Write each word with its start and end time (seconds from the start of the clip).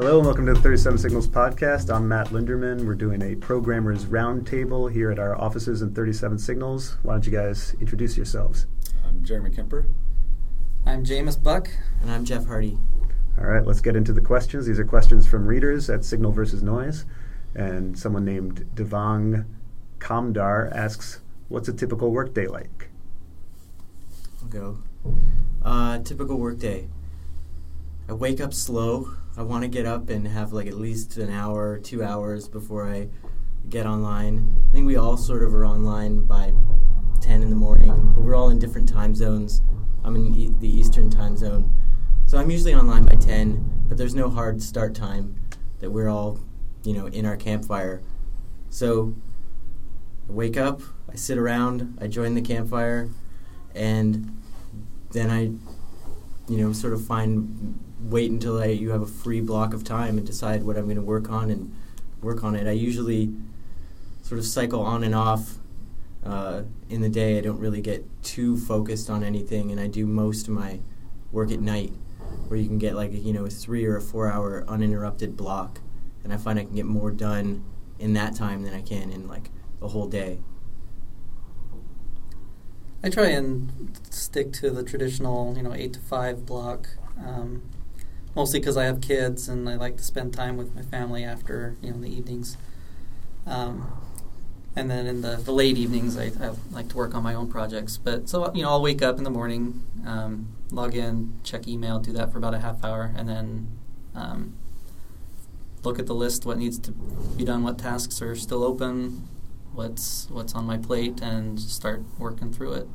Hello 0.00 0.18
and 0.18 0.26
welcome 0.26 0.46
to 0.46 0.54
the 0.54 0.60
37 0.60 0.96
Signals 0.96 1.26
podcast. 1.26 1.92
I'm 1.92 2.06
Matt 2.06 2.28
Linderman. 2.28 2.86
We're 2.86 2.94
doing 2.94 3.20
a 3.20 3.34
programmers 3.34 4.04
roundtable 4.04 4.88
here 4.92 5.10
at 5.10 5.18
our 5.18 5.36
offices 5.36 5.82
in 5.82 5.92
37 5.92 6.38
Signals. 6.38 6.98
Why 7.02 7.14
don't 7.14 7.26
you 7.26 7.32
guys 7.32 7.74
introduce 7.80 8.16
yourselves? 8.16 8.68
I'm 9.04 9.24
Jeremy 9.24 9.50
Kemper. 9.50 9.86
I'm 10.86 11.04
Jamis 11.04 11.42
Buck. 11.42 11.68
And 12.00 12.12
I'm 12.12 12.24
Jeff 12.24 12.46
Hardy. 12.46 12.78
All 13.40 13.46
right, 13.46 13.66
let's 13.66 13.80
get 13.80 13.96
into 13.96 14.12
the 14.12 14.20
questions. 14.20 14.66
These 14.66 14.78
are 14.78 14.84
questions 14.84 15.26
from 15.26 15.48
readers 15.48 15.90
at 15.90 16.04
Signal 16.04 16.30
versus 16.30 16.62
Noise. 16.62 17.04
And 17.56 17.98
someone 17.98 18.24
named 18.24 18.70
Devang 18.76 19.46
Kamdar 19.98 20.72
asks, 20.76 21.22
What's 21.48 21.66
a 21.66 21.72
typical 21.72 22.12
workday 22.12 22.46
like? 22.46 22.88
I'll 24.42 24.48
go. 24.48 24.78
Uh, 25.60 25.98
typical 25.98 26.38
workday. 26.38 26.86
I 28.08 28.14
wake 28.14 28.40
up 28.40 28.54
slow. 28.54 29.12
I 29.36 29.42
want 29.42 29.64
to 29.64 29.68
get 29.68 29.84
up 29.84 30.08
and 30.08 30.26
have 30.26 30.54
like 30.54 30.66
at 30.66 30.78
least 30.78 31.18
an 31.18 31.30
hour, 31.30 31.78
two 31.78 32.02
hours 32.02 32.48
before 32.48 32.90
I 32.90 33.08
get 33.68 33.84
online. 33.84 34.64
I 34.66 34.72
think 34.72 34.86
we 34.86 34.96
all 34.96 35.18
sort 35.18 35.42
of 35.42 35.54
are 35.54 35.66
online 35.66 36.24
by 36.24 36.54
10 37.20 37.42
in 37.42 37.50
the 37.50 37.56
morning, 37.56 38.12
but 38.14 38.22
we're 38.22 38.34
all 38.34 38.48
in 38.48 38.58
different 38.58 38.88
time 38.88 39.14
zones. 39.14 39.60
I'm 40.04 40.16
in 40.16 40.58
the 40.58 40.68
Eastern 40.68 41.10
time 41.10 41.36
zone. 41.36 41.70
So 42.24 42.38
I'm 42.38 42.50
usually 42.50 42.74
online 42.74 43.04
by 43.04 43.16
10, 43.16 43.84
but 43.88 43.98
there's 43.98 44.14
no 44.14 44.30
hard 44.30 44.62
start 44.62 44.94
time 44.94 45.38
that 45.80 45.90
we're 45.90 46.08
all, 46.08 46.40
you 46.84 46.94
know, 46.94 47.08
in 47.08 47.26
our 47.26 47.36
campfire. 47.36 48.02
So 48.70 49.14
I 50.30 50.32
wake 50.32 50.56
up, 50.56 50.80
I 51.12 51.16
sit 51.16 51.36
around, 51.36 51.98
I 52.00 52.06
join 52.06 52.34
the 52.34 52.42
campfire, 52.42 53.10
and 53.74 54.34
then 55.10 55.28
I, 55.28 55.42
you 56.50 56.56
know, 56.56 56.72
sort 56.72 56.94
of 56.94 57.04
find 57.04 57.78
wait 58.00 58.30
until 58.30 58.60
I 58.60 58.66
you 58.66 58.90
have 58.90 59.02
a 59.02 59.06
free 59.06 59.40
block 59.40 59.74
of 59.74 59.84
time 59.84 60.18
and 60.18 60.26
decide 60.26 60.62
what 60.62 60.76
I'm 60.76 60.84
going 60.84 60.96
to 60.96 61.02
work 61.02 61.30
on 61.30 61.50
and 61.50 61.74
work 62.20 62.44
on 62.44 62.54
it. 62.54 62.66
I 62.66 62.72
usually 62.72 63.32
sort 64.22 64.38
of 64.38 64.46
cycle 64.46 64.80
on 64.80 65.04
and 65.04 65.14
off 65.14 65.58
uh, 66.24 66.62
in 66.88 67.00
the 67.00 67.08
day. 67.08 67.38
I 67.38 67.40
don't 67.40 67.58
really 67.58 67.80
get 67.80 68.04
too 68.22 68.56
focused 68.56 69.10
on 69.10 69.24
anything, 69.24 69.70
and 69.70 69.80
I 69.80 69.86
do 69.86 70.06
most 70.06 70.48
of 70.48 70.54
my 70.54 70.80
work 71.32 71.50
at 71.50 71.60
night, 71.60 71.92
where 72.48 72.58
you 72.58 72.66
can 72.66 72.78
get 72.78 72.94
like 72.94 73.12
a, 73.12 73.18
you 73.18 73.32
know 73.32 73.46
a 73.46 73.50
three 73.50 73.84
or 73.84 73.96
a 73.96 74.00
four 74.00 74.30
hour 74.30 74.64
uninterrupted 74.68 75.36
block, 75.36 75.80
and 76.24 76.32
I 76.32 76.36
find 76.36 76.58
I 76.58 76.64
can 76.64 76.74
get 76.74 76.86
more 76.86 77.10
done 77.10 77.64
in 77.98 78.12
that 78.14 78.34
time 78.34 78.62
than 78.62 78.74
I 78.74 78.82
can 78.82 79.10
in 79.10 79.26
like 79.28 79.50
a 79.82 79.88
whole 79.88 80.06
day. 80.06 80.38
I 83.02 83.10
try 83.10 83.28
and 83.28 83.96
stick 84.10 84.52
to 84.54 84.70
the 84.70 84.82
traditional, 84.82 85.56
you 85.56 85.62
know, 85.62 85.72
eight 85.72 85.92
to 85.92 86.00
five 86.00 86.44
block. 86.44 86.88
Um, 87.24 87.62
mostly 88.38 88.60
because 88.60 88.76
I 88.76 88.84
have 88.84 89.00
kids 89.00 89.48
and 89.48 89.68
I 89.68 89.74
like 89.74 89.96
to 89.96 90.04
spend 90.04 90.32
time 90.32 90.56
with 90.56 90.72
my 90.72 90.82
family 90.82 91.24
after, 91.24 91.76
you 91.82 91.90
know, 91.90 91.98
the 92.00 92.06
evenings. 92.06 92.56
Um, 93.44 93.90
and 94.76 94.88
then 94.88 95.08
in 95.08 95.22
the, 95.22 95.34
the 95.34 95.50
late 95.50 95.76
evenings, 95.76 96.16
I, 96.16 96.26
I 96.40 96.52
like 96.70 96.88
to 96.90 96.96
work 96.96 97.16
on 97.16 97.24
my 97.24 97.34
own 97.34 97.48
projects. 97.48 97.96
But 97.96 98.28
so 98.28 98.54
you 98.54 98.62
know, 98.62 98.70
I'll 98.70 98.80
wake 98.80 99.02
up 99.02 99.18
in 99.18 99.24
the 99.24 99.30
morning, 99.30 99.82
um, 100.06 100.54
log 100.70 100.94
in, 100.94 101.40
check 101.42 101.66
email, 101.66 101.98
do 101.98 102.12
that 102.12 102.30
for 102.30 102.38
about 102.38 102.54
a 102.54 102.60
half 102.60 102.84
hour, 102.84 103.12
and 103.16 103.28
then 103.28 103.76
um, 104.14 104.56
look 105.82 105.98
at 105.98 106.06
the 106.06 106.14
list, 106.14 106.46
what 106.46 106.58
needs 106.58 106.78
to 106.78 106.92
be 106.92 107.44
done, 107.44 107.64
what 107.64 107.76
tasks 107.76 108.22
are 108.22 108.36
still 108.36 108.62
open, 108.62 109.28
what's 109.72 110.30
what's 110.30 110.54
on 110.54 110.64
my 110.64 110.78
plate, 110.78 111.20
and 111.20 111.58
start 111.58 112.04
working 112.20 112.52
through 112.52 112.74
it. 112.74 112.88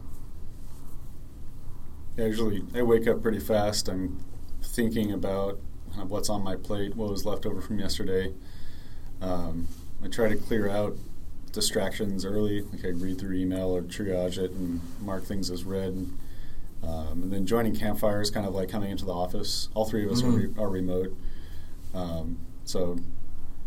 Usually 2.16 2.64
I 2.74 2.82
wake 2.82 3.08
up 3.10 3.22
pretty 3.22 3.40
fast. 3.40 3.90
I'm 3.90 4.24
thinking 4.64 5.12
about 5.12 5.60
kind 5.92 6.04
of 6.04 6.10
what's 6.10 6.30
on 6.30 6.44
my 6.44 6.56
plate, 6.56 6.96
what 6.96 7.10
was 7.10 7.26
left 7.26 7.46
over 7.46 7.62
from 7.62 7.80
yesterday. 7.80 8.34
Um, 9.22 9.68
I 10.04 10.08
try 10.08 10.28
to 10.30 10.36
clear 10.36 10.70
out 10.70 10.98
distractions 11.52 12.26
early. 12.26 12.62
Like 12.62 12.84
I 12.84 12.90
read 12.90 13.20
through 13.20 13.36
email 13.38 13.70
or 13.76 13.82
triage 13.84 14.38
it 14.38 14.52
and 14.52 14.82
mark 15.02 15.24
things 15.24 15.50
as 15.52 15.64
read. 15.64 16.10
Um, 16.84 17.24
and 17.24 17.32
then 17.32 17.46
joining 17.46 17.76
campfire 17.76 18.20
is 18.22 18.30
kind 18.32 18.46
of 18.46 18.54
like 18.54 18.70
coming 18.70 18.90
into 18.92 19.06
the 19.06 19.14
office. 19.14 19.70
All 19.74 19.86
three 19.86 20.04
of 20.06 20.12
us 20.12 20.22
Mhm. 20.22 20.28
are, 20.28 20.38
re- 20.38 20.54
are 20.58 20.70
remote. 20.70 21.18
Um, 21.94 22.40
so 22.66 22.98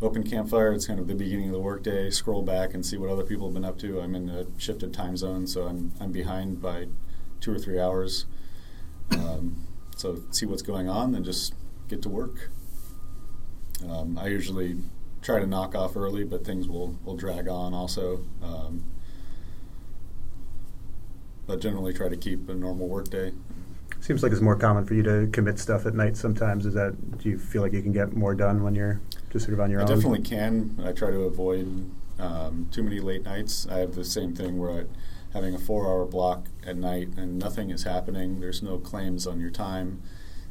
open 0.02 0.22
campfire, 0.24 0.72
it's 0.72 0.86
kind 0.86 0.98
of 1.00 1.06
the 1.06 1.14
beginning 1.14 1.46
of 1.46 1.52
the 1.52 1.60
workday. 1.60 2.10
Scroll 2.10 2.42
back 2.42 2.74
and 2.74 2.84
see 2.84 2.98
what 2.98 3.08
other 3.08 3.22
people 3.24 3.46
have 3.46 3.54
been 3.54 3.64
up 3.64 3.78
to. 3.78 4.00
I'm 4.00 4.14
in 4.14 4.28
a 4.28 4.46
shifted 4.58 4.92
time 4.92 5.16
zone, 5.16 5.46
so 5.46 5.66
I'm, 5.66 5.92
I'm 6.00 6.12
behind 6.12 6.60
by 6.60 6.88
two 7.40 7.54
or 7.54 7.58
three 7.58 7.78
hours. 7.80 8.26
Um, 9.12 9.64
so 9.96 10.22
see 10.30 10.46
what's 10.46 10.62
going 10.62 10.88
on, 10.88 11.12
then 11.12 11.24
just 11.24 11.54
get 11.88 12.02
to 12.02 12.08
work. 12.08 12.50
Um, 13.88 14.18
I 14.18 14.28
usually 14.28 14.76
try 15.22 15.40
to 15.40 15.46
knock 15.46 15.74
off 15.74 15.96
early, 15.96 16.22
but 16.22 16.44
things 16.44 16.68
will, 16.68 16.96
will 17.04 17.16
drag 17.16 17.48
on 17.48 17.74
also. 17.74 18.24
Um, 18.42 18.84
but 21.46 21.60
generally 21.60 21.92
try 21.92 22.08
to 22.08 22.16
keep 22.16 22.48
a 22.48 22.54
normal 22.54 22.88
work 22.88 23.08
day. 23.08 23.32
Seems 24.00 24.22
like 24.22 24.32
it's 24.32 24.40
more 24.40 24.56
common 24.56 24.84
for 24.84 24.94
you 24.94 25.02
to 25.02 25.28
commit 25.32 25.58
stuff 25.58 25.86
at 25.86 25.94
night 25.94 26.16
sometimes. 26.16 26.66
Is 26.66 26.74
that, 26.74 27.18
do 27.18 27.28
you 27.28 27.38
feel 27.38 27.62
like 27.62 27.72
you 27.72 27.82
can 27.82 27.92
get 27.92 28.14
more 28.14 28.34
done 28.34 28.62
when 28.62 28.74
you're 28.74 29.00
just 29.30 29.46
sort 29.46 29.54
of 29.54 29.60
on 29.60 29.70
your 29.70 29.80
I 29.80 29.84
own? 29.84 29.90
I 29.90 29.94
definitely 29.94 30.22
can. 30.22 30.80
I 30.84 30.92
try 30.92 31.10
to 31.10 31.20
avoid 31.22 31.90
um, 32.18 32.68
too 32.70 32.82
many 32.82 33.00
late 33.00 33.24
nights. 33.24 33.66
I 33.70 33.78
have 33.78 33.94
the 33.94 34.04
same 34.04 34.34
thing 34.34 34.58
where 34.58 34.70
I, 34.70 34.84
having 35.32 35.54
a 35.54 35.58
four-hour 35.58 36.06
block 36.06 36.46
at 36.66 36.76
night 36.76 37.08
and 37.16 37.38
nothing 37.38 37.70
is 37.70 37.82
happening. 37.84 38.40
There's 38.40 38.62
no 38.62 38.78
claims 38.78 39.26
on 39.26 39.40
your 39.40 39.50
time. 39.50 40.02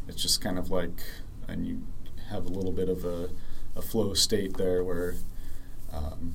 It's 0.07 0.21
just 0.21 0.41
kind 0.41 0.59
of 0.59 0.69
like, 0.69 1.01
and 1.47 1.65
you 1.65 1.81
have 2.29 2.45
a 2.45 2.49
little 2.49 2.71
bit 2.71 2.89
of 2.89 3.03
a, 3.05 3.29
a 3.75 3.81
flow 3.81 4.13
state 4.13 4.57
there 4.57 4.83
where, 4.83 5.15
um, 5.91 6.33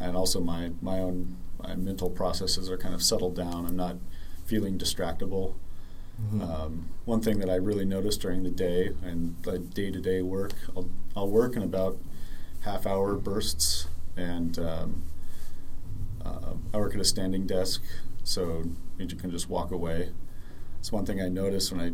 and 0.00 0.16
also 0.16 0.40
my 0.40 0.70
my 0.80 0.98
own 0.98 1.36
my 1.62 1.74
mental 1.74 2.08
processes 2.08 2.70
are 2.70 2.78
kind 2.78 2.94
of 2.94 3.02
settled 3.02 3.34
down. 3.34 3.66
I'm 3.66 3.76
not 3.76 3.96
feeling 4.46 4.78
distractible. 4.78 5.54
Mhm. 6.32 6.42
Um, 6.42 6.88
one 7.04 7.20
thing 7.20 7.38
that 7.40 7.50
I 7.50 7.56
really 7.56 7.84
noticed 7.84 8.20
during 8.20 8.42
the 8.42 8.50
day 8.50 8.90
and 9.02 9.36
like 9.44 9.72
day-to-day 9.74 10.22
work, 10.22 10.52
I'll, 10.76 10.88
I'll 11.16 11.28
work 11.28 11.54
in 11.56 11.62
about 11.62 11.98
half-hour 12.62 13.16
bursts, 13.16 13.86
and 14.16 14.58
um, 14.58 15.02
uh, 16.28 16.54
I 16.74 16.76
work 16.76 16.94
at 16.94 17.00
a 17.00 17.04
standing 17.04 17.46
desk, 17.46 17.82
so 18.22 18.64
you 18.98 19.06
can 19.06 19.30
just 19.30 19.48
walk 19.48 19.70
away. 19.70 20.10
It's 20.78 20.92
one 20.92 21.06
thing 21.06 21.20
I 21.20 21.28
noticed 21.28 21.72
when 21.72 21.80
I 21.80 21.92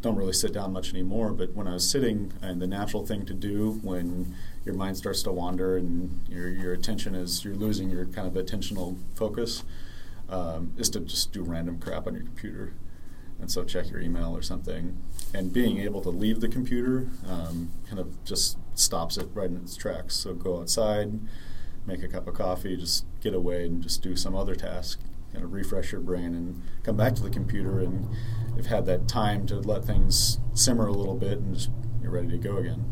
don't 0.00 0.16
really 0.16 0.32
sit 0.32 0.52
down 0.52 0.72
much 0.72 0.90
anymore, 0.90 1.32
but 1.32 1.54
when 1.54 1.66
I 1.66 1.74
was 1.74 1.88
sitting, 1.88 2.32
and 2.42 2.60
the 2.60 2.66
natural 2.66 3.06
thing 3.06 3.24
to 3.26 3.34
do 3.34 3.80
when 3.82 4.34
your 4.64 4.74
mind 4.74 4.96
starts 4.96 5.22
to 5.24 5.32
wander 5.32 5.76
and 5.76 6.20
your 6.28 6.48
your 6.48 6.72
attention 6.72 7.14
is 7.14 7.44
you're 7.44 7.54
losing 7.54 7.90
your 7.90 8.06
kind 8.06 8.26
of 8.26 8.34
attentional 8.34 8.96
focus, 9.14 9.64
um, 10.28 10.72
is 10.76 10.90
to 10.90 11.00
just 11.00 11.32
do 11.32 11.42
random 11.42 11.78
crap 11.78 12.06
on 12.06 12.14
your 12.14 12.24
computer 12.24 12.74
and 13.40 13.50
so 13.50 13.64
check 13.64 13.90
your 13.90 14.00
email 14.00 14.36
or 14.36 14.42
something. 14.42 15.02
And 15.32 15.52
being 15.52 15.78
able 15.78 16.00
to 16.02 16.10
leave 16.10 16.40
the 16.40 16.48
computer 16.48 17.08
um, 17.26 17.70
kind 17.86 17.98
of 17.98 18.22
just 18.24 18.58
stops 18.74 19.16
it 19.16 19.28
right 19.34 19.48
in 19.48 19.56
its 19.56 19.76
tracks. 19.76 20.14
So 20.16 20.34
go 20.34 20.60
outside, 20.60 21.18
make 21.86 22.02
a 22.02 22.08
cup 22.08 22.28
of 22.28 22.34
coffee, 22.34 22.76
just 22.76 23.04
get 23.20 23.34
away 23.34 23.66
and 23.66 23.82
just 23.82 24.02
do 24.02 24.16
some 24.16 24.34
other 24.34 24.54
task, 24.54 25.00
kind 25.32 25.44
of 25.44 25.52
refresh 25.52 25.92
your 25.92 26.00
brain 26.00 26.34
and 26.34 26.62
come 26.82 26.96
back 26.96 27.14
to 27.16 27.22
the 27.22 27.30
computer. 27.30 27.80
And 27.80 28.08
you've 28.56 28.66
had 28.66 28.86
that 28.86 29.08
time 29.08 29.46
to 29.46 29.56
let 29.56 29.84
things 29.84 30.38
simmer 30.54 30.86
a 30.86 30.92
little 30.92 31.16
bit 31.16 31.38
and 31.38 31.54
just, 31.54 31.70
you're 32.02 32.10
ready 32.10 32.28
to 32.28 32.38
go 32.38 32.56
again. 32.56 32.84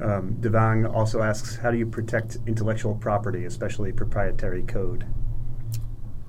Um, 0.00 0.36
Devang 0.40 0.92
also 0.92 1.22
asks, 1.22 1.56
how 1.56 1.70
do 1.70 1.78
you 1.78 1.86
protect 1.86 2.36
intellectual 2.46 2.94
property, 2.94 3.44
especially 3.44 3.92
proprietary 3.92 4.62
code? 4.62 5.06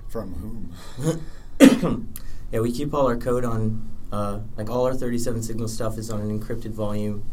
From 0.08 0.72
whom? 1.00 1.24
yeah, 2.52 2.60
we 2.62 2.72
keep 2.72 2.94
all 2.94 3.08
our 3.08 3.18
code 3.18 3.44
on, 3.44 3.90
uh, 4.12 4.40
like 4.56 4.70
all 4.70 4.86
our 4.86 4.94
37 4.94 5.44
signal 5.44 5.68
stuff 5.68 5.98
is 5.98 6.10
on 6.10 6.22
an 6.22 6.40
encrypted 6.40 6.72
volume. 6.72 7.26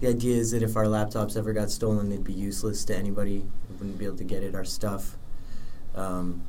The 0.00 0.08
idea 0.08 0.36
is 0.36 0.50
that 0.50 0.62
if 0.62 0.76
our 0.76 0.84
laptops 0.84 1.36
ever 1.36 1.52
got 1.52 1.70
stolen, 1.70 2.08
they'd 2.10 2.24
be 2.24 2.32
useless 2.32 2.84
to 2.86 2.96
anybody. 2.96 3.46
We 3.70 3.76
wouldn't 3.78 3.98
be 3.98 4.04
able 4.04 4.16
to 4.18 4.24
get 4.24 4.42
at 4.42 4.54
our 4.54 4.64
stuff. 4.64 5.16
Um, 5.94 6.42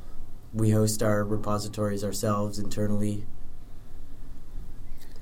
we 0.54 0.72
host 0.72 1.04
our 1.04 1.24
repositories 1.24 2.04
ourselves 2.04 2.60
internally. 2.60 3.26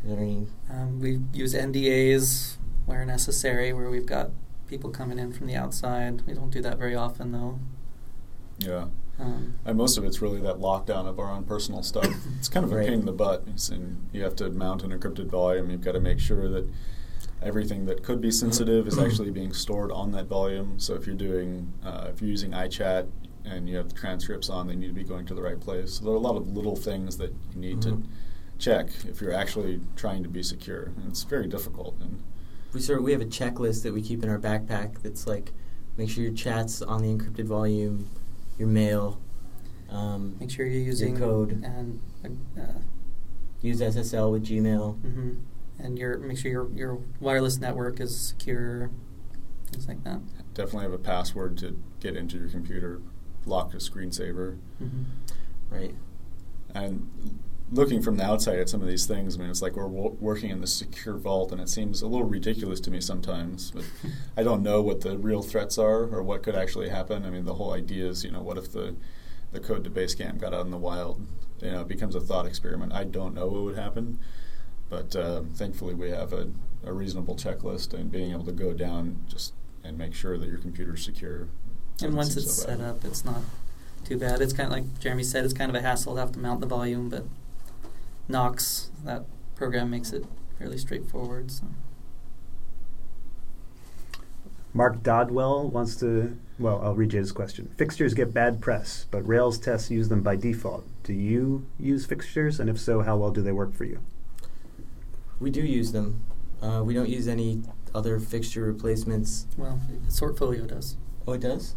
I 0.06 0.16
mean, 0.16 0.48
Um, 0.70 1.00
we 1.00 1.22
use 1.34 1.54
NDAs 1.54 2.58
where 2.86 3.06
necessary, 3.06 3.72
where 3.74 3.90
we've 3.90 4.06
got 4.06 4.32
people 4.68 4.90
coming 4.90 5.20
in 5.20 5.32
from 5.32 5.48
the 5.48 5.56
outside. 5.56 6.22
We 6.28 6.34
don't 6.34 6.50
do 6.50 6.62
that 6.62 6.78
very 6.78 6.96
often, 6.96 7.32
though. 7.32 7.60
Yeah. 8.60 8.88
Um, 9.20 9.54
And 9.66 9.78
most 9.78 9.98
of 9.98 10.04
it's 10.04 10.22
really 10.22 10.42
that 10.42 10.58
lockdown 10.60 11.06
of 11.06 11.20
our 11.20 11.30
own 11.30 11.44
personal 11.44 11.84
stuff. 11.84 12.08
It's 12.40 12.50
kind 12.50 12.66
of 12.66 12.72
a 12.72 12.76
Right. 12.78 12.88
pain 12.88 13.00
in 13.00 13.06
the 13.06 13.12
butt. 13.14 13.44
It's 13.48 13.70
in, 13.70 13.98
you 14.12 14.24
have 14.24 14.36
to 14.38 14.50
mount 14.50 14.84
an 14.84 14.92
encrypted 14.92 15.28
volume. 15.28 15.70
You've 15.70 15.82
got 15.82 15.92
to 15.94 16.00
make 16.02 16.20
sure 16.20 16.50
that 16.50 16.68
everything 17.44 17.86
that 17.86 18.04
could 18.04 18.22
be 18.22 18.32
sensitive 18.32 18.88
is 18.88 18.98
actually 18.98 19.32
being 19.32 19.54
stored 19.54 19.92
on 19.92 20.12
that 20.12 20.26
volume. 20.28 20.80
So 20.80 20.94
if 20.96 21.06
you're 21.06 21.16
doing, 21.16 21.72
uh, 21.84 22.08
if 22.10 22.22
you're 22.22 22.30
using 22.30 22.52
iChat 22.52 23.08
and 23.46 23.68
you 23.68 23.76
have 23.78 23.90
the 23.90 23.96
transcripts 23.96 24.50
on, 24.50 24.68
they 24.68 24.76
need 24.76 24.88
to 24.88 24.94
be 24.94 25.04
going 25.04 25.26
to 25.28 25.34
the 25.34 25.42
right 25.42 25.60
place. 25.60 25.96
So 25.96 26.06
there 26.06 26.14
are 26.14 26.18
a 26.18 26.20
lot 26.20 26.38
of 26.38 26.48
little 26.56 26.76
things 26.76 27.18
that 27.18 27.34
you 27.54 27.60
need 27.60 27.78
Mhm. 27.78 27.82
to 27.84 28.04
check 28.58 28.90
if 29.08 29.20
you're 29.22 29.34
actually 29.34 29.82
trying 29.96 30.24
to 30.24 30.30
be 30.30 30.42
secure. 30.42 30.92
And 30.98 31.10
it's 31.10 31.24
very 31.24 31.48
difficult. 31.48 31.96
And 32.02 32.22
We 32.74 32.80
sort 32.80 33.00
of, 33.00 33.06
we 33.06 33.12
have 33.12 33.22
a 33.22 33.26
checklist 33.26 33.84
that 33.84 33.94
we 33.94 34.02
keep 34.02 34.24
in 34.24 34.30
our 34.30 34.40
backpack 34.40 35.02
that's 35.04 35.28
like 35.28 35.52
make 35.98 36.10
sure 36.10 36.24
your 36.24 36.34
chat's 36.34 36.82
on 36.82 37.02
the 37.04 37.08
encrypted 37.14 37.46
volume, 37.46 38.08
your 38.58 38.68
mail, 38.68 39.20
um, 39.90 40.38
Make 40.40 40.50
sure 40.50 40.66
you're 40.66 40.82
using 40.82 41.16
code. 41.18 41.62
and 41.64 42.00
uh, 42.58 42.80
use 43.62 43.80
SSL 43.82 44.32
with 44.32 44.44
Gmail. 44.46 44.96
hmm 45.02 45.30
and 45.80 45.98
your 46.00 46.18
make 46.20 46.38
sure 46.38 46.52
your 46.52 46.70
your 46.74 47.00
wireless 47.20 47.58
network 47.60 48.00
is 48.00 48.16
secure, 48.20 48.90
things 49.72 49.88
like 49.88 50.04
that. 50.04 50.20
definitely 50.54 50.84
have 50.84 50.94
a 50.94 50.98
password 50.98 51.58
to 51.60 51.82
get 52.00 52.16
into 52.16 52.38
your 52.38 52.50
computer, 52.50 53.02
lock 53.46 53.74
a 53.74 53.78
screensaver. 53.78 54.58
hmm 54.80 55.04
Right. 55.70 55.96
And 56.76 57.10
looking 57.72 58.02
from 58.02 58.18
the 58.18 58.24
outside 58.24 58.60
at 58.60 58.70
some 58.70 58.82
of 58.82 58.88
these 58.88 59.06
things, 59.08 59.36
I 59.36 59.40
mean, 59.40 59.50
it's 59.50 59.62
like 59.62 59.76
we're 59.76 59.88
wo- 59.88 60.16
working 60.20 60.52
in 60.52 60.62
this 60.62 60.76
secure 60.76 61.16
vault, 61.18 61.52
and 61.52 61.60
it 61.60 61.70
seems 61.70 62.02
a 62.04 62.08
little 62.08 62.28
ridiculous 62.28 62.80
to 62.82 62.92
me 62.92 63.02
sometimes. 63.02 63.72
But 63.72 63.86
I 64.38 64.44
don't 64.44 64.62
know 64.62 64.82
what 64.82 65.02
the 65.02 65.18
real 65.18 65.42
threats 65.42 65.78
are 65.80 66.04
or 66.04 66.22
what 66.22 66.44
could 66.44 66.56
actually 66.56 66.90
happen. 66.90 67.26
I 67.26 67.30
mean, 67.32 67.46
the 67.46 67.56
whole 67.56 67.74
idea 67.74 68.06
is, 68.08 68.24
you 68.24 68.32
know, 68.32 68.42
what 68.42 68.58
if 68.58 68.72
the 68.72 68.96
the 69.52 69.60
code 69.60 69.84
to 69.84 69.90
Basecamp 69.90 70.40
got 70.42 70.54
out 70.54 70.66
in 70.66 70.72
the 70.72 70.78
wild? 70.78 71.26
You 71.62 71.72
know, 71.72 71.82
it 71.82 71.88
becomes 71.88 72.14
a 72.16 72.20
thought 72.20 72.46
experiment. 72.46 72.92
I 72.94 73.04
don't 73.04 73.34
know 73.34 73.48
what 73.48 73.62
would 73.64 73.78
happen, 73.78 74.20
but 74.94 75.16
uh, 75.16 75.42
thankfully 75.56 75.96
we 75.96 76.10
have 76.12 76.34
a, 76.34 76.48
a 76.86 76.94
reasonable 76.94 77.36
checklist, 77.36 77.94
and 77.94 78.12
being 78.12 78.32
able 78.32 78.46
to 78.46 78.52
go 78.52 78.74
down 78.74 79.20
just 79.28 79.54
and 79.84 79.98
make 79.98 80.14
sure 80.14 80.38
that 80.38 80.48
your 80.48 80.60
computer's 80.60 81.04
secure. 81.04 81.48
And 82.02 82.16
once 82.16 82.38
it's 82.38 82.54
so 82.54 82.68
set 82.68 82.80
up, 82.80 83.04
it's 83.04 83.26
not 83.26 83.42
too 84.06 84.18
bad. 84.18 84.42
It's 84.42 84.54
kind 84.54 84.68
of 84.68 84.74
like 84.74 85.00
Jeremy 85.00 85.24
said, 85.24 85.46
it's 85.46 85.54
kind 85.54 85.70
of 85.70 85.76
a 85.76 85.82
hassle 85.82 86.14
to 86.16 86.20
have 86.20 86.32
to 86.34 86.40
mount 86.40 86.62
the 86.62 86.68
volume, 86.68 87.10
but 87.10 87.26
Knox, 88.28 88.92
that 89.04 89.26
program 89.56 89.90
makes 89.90 90.14
it 90.14 90.26
fairly 90.60 90.78
straightforward. 90.78 91.52
So. 91.52 91.66
Mark 94.76 95.04
Dodwell 95.04 95.70
wants 95.70 95.96
to, 95.98 96.38
well, 96.58 96.82
I'll 96.84 96.96
read 96.96 97.14
you 97.14 97.20
his 97.20 97.32
question. 97.32 97.72
Fixtures 97.78 98.14
get 98.14 98.34
bad 98.34 98.62
press, 98.62 99.06
but 99.12 99.28
Rails 99.28 99.60
tests 99.60 99.92
use 99.92 100.10
them 100.10 100.22
by 100.22 100.36
default. 100.36 100.86
Do 101.04 101.14
you 101.14 101.68
use 101.80 102.06
fixtures? 102.06 102.60
And 102.60 102.70
if 102.70 102.80
so, 102.80 103.02
how 103.02 103.18
well 103.18 103.32
do 103.32 103.42
they 103.42 103.52
work 103.52 103.74
for 103.74 103.86
you? 103.86 104.00
We 105.44 105.52
do 105.52 105.62
use 105.62 105.92
them. 105.92 106.24
Uh, 106.62 106.84
we 106.86 106.94
don't 106.94 107.10
use 107.10 107.28
any 107.28 107.64
other 107.94 108.18
fixture 108.18 108.64
replacements. 108.64 109.46
Well, 109.58 109.78
Sortfolio 110.08 110.66
does. 110.66 110.96
Oh, 111.28 111.34
it 111.34 111.42
does. 111.42 111.76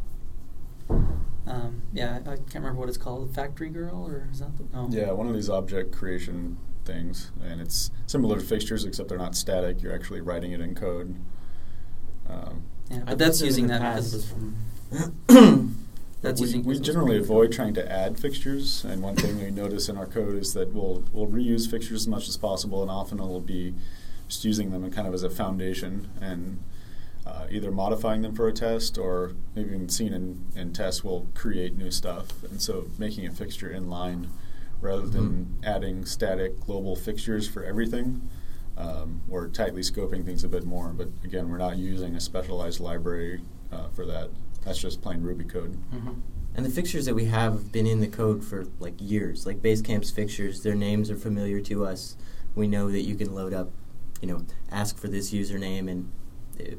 Um, 0.88 1.82
yeah, 1.92 2.20
I 2.20 2.36
can't 2.36 2.54
remember 2.54 2.78
what 2.78 2.88
it's 2.88 2.96
called. 2.96 3.34
Factory 3.34 3.68
Girl, 3.68 4.06
or 4.06 4.28
is 4.30 4.38
that 4.38 4.56
the? 4.56 4.64
Oh. 4.72 4.88
Yeah, 4.88 5.10
one 5.10 5.26
of 5.26 5.34
these 5.34 5.50
object 5.50 5.92
creation 5.92 6.58
things, 6.84 7.32
and 7.42 7.60
it's 7.60 7.90
similar 8.06 8.38
to 8.38 8.44
fixtures, 8.44 8.84
except 8.84 9.08
they're 9.08 9.18
not 9.18 9.34
static. 9.34 9.82
You're 9.82 9.94
actually 9.94 10.20
writing 10.20 10.52
it 10.52 10.60
in 10.60 10.76
code. 10.76 11.16
Um, 12.28 12.62
Yeah, 12.88 13.00
but 13.00 13.12
I've 13.12 13.18
that's 13.18 13.40
using 13.42 13.66
that 13.66 13.80
because 13.80 14.32
past. 16.30 16.40
it 16.40 16.42
was 16.42 16.52
from. 16.52 16.62
That's 16.62 16.66
we, 16.66 16.74
we 16.74 16.80
generally 16.80 17.18
avoid 17.18 17.52
trying 17.52 17.74
to 17.74 17.92
add 17.92 18.18
fixtures, 18.18 18.84
and 18.84 19.02
one 19.02 19.16
thing 19.16 19.42
we 19.42 19.50
notice 19.50 19.88
in 19.88 19.96
our 19.96 20.06
code 20.06 20.36
is 20.36 20.54
that 20.54 20.72
we'll 20.72 21.04
we'll 21.12 21.26
reuse 21.26 21.70
fixtures 21.70 22.02
as 22.02 22.08
much 22.08 22.28
as 22.28 22.36
possible, 22.36 22.82
and 22.82 22.90
often 22.90 23.18
it'll 23.18 23.40
be 23.40 23.74
just 24.28 24.44
using 24.44 24.70
them 24.70 24.90
kind 24.90 25.06
of 25.06 25.14
as 25.14 25.22
a 25.22 25.30
foundation 25.30 26.10
and 26.20 26.58
uh, 27.26 27.46
either 27.50 27.70
modifying 27.70 28.22
them 28.22 28.34
for 28.34 28.48
a 28.48 28.52
test 28.52 28.98
or 28.98 29.32
maybe 29.54 29.70
even 29.70 29.88
seen 29.88 30.12
in, 30.12 30.44
in 30.54 30.72
tests 30.72 31.02
will 31.02 31.26
create 31.34 31.76
new 31.76 31.90
stuff. 31.90 32.42
And 32.44 32.62
so 32.62 32.86
making 32.98 33.26
a 33.26 33.30
fixture 33.30 33.70
in 33.70 33.88
line 33.90 34.28
rather 34.80 35.06
than 35.06 35.58
adding 35.64 36.04
static 36.04 36.60
global 36.60 36.94
fixtures 36.94 37.48
for 37.48 37.64
everything. 37.64 38.28
Um, 38.76 39.22
we're 39.26 39.48
tightly 39.48 39.80
scoping 39.80 40.24
things 40.24 40.44
a 40.44 40.48
bit 40.48 40.64
more, 40.64 40.88
but 40.88 41.08
again, 41.24 41.48
we're 41.48 41.56
not 41.58 41.78
using 41.78 42.14
a 42.14 42.20
specialized 42.20 42.78
library 42.78 43.40
uh, 43.72 43.88
for 43.88 44.04
that. 44.06 44.30
That's 44.66 44.78
just 44.78 45.00
plain 45.00 45.22
Ruby 45.22 45.44
code. 45.44 45.74
hmm 45.90 46.10
And 46.54 46.66
the 46.66 46.70
fixtures 46.70 47.06
that 47.06 47.14
we 47.14 47.26
have 47.26 47.52
have 47.54 47.72
been 47.72 47.86
in 47.86 48.00
the 48.00 48.08
code 48.08 48.44
for 48.44 48.66
like 48.80 48.94
years. 48.98 49.46
Like 49.46 49.62
Basecamp's 49.62 50.10
fixtures, 50.10 50.62
their 50.62 50.74
names 50.74 51.10
are 51.10 51.16
familiar 51.16 51.60
to 51.62 51.86
us. 51.86 52.16
We 52.54 52.66
know 52.66 52.90
that 52.90 53.02
you 53.02 53.14
can 53.14 53.34
load 53.34 53.54
up, 53.54 53.70
you 54.20 54.28
know, 54.28 54.44
ask 54.70 54.98
for 54.98 55.08
this 55.08 55.30
username 55.32 55.90
and 55.90 56.10
uh, 56.60 56.74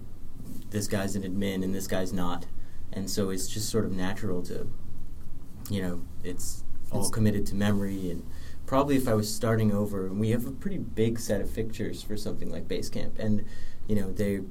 this 0.70 0.88
guy's 0.88 1.16
an 1.16 1.24
admin 1.24 1.64
and 1.64 1.74
this 1.74 1.88
guy's 1.88 2.12
not. 2.14 2.46
And 2.92 3.10
so 3.10 3.30
it's 3.30 3.48
just 3.48 3.70
sort 3.70 3.86
of 3.86 3.92
natural 3.92 4.42
to, 4.44 4.68
you 5.70 5.82
know, 5.82 6.02
it's 6.24 6.64
all 6.92 7.00
It's- 7.02 7.12
committed 7.14 7.46
to 7.48 7.56
memory. 7.56 8.10
And 8.12 8.24
probably 8.66 8.96
if 8.98 9.08
I 9.08 9.14
was 9.14 9.34
starting 9.34 9.72
over, 9.72 10.08
and 10.08 10.20
we 10.20 10.30
have 10.32 10.46
a 10.46 10.52
pretty 10.52 10.78
big 10.78 11.20
set 11.20 11.40
of 11.42 11.50
fixtures 11.50 12.02
for 12.02 12.18
something 12.18 12.50
like 12.52 12.68
Basecamp, 12.68 13.18
and 13.20 13.46
you 13.88 13.96
know 13.96 14.12
they 14.12 14.42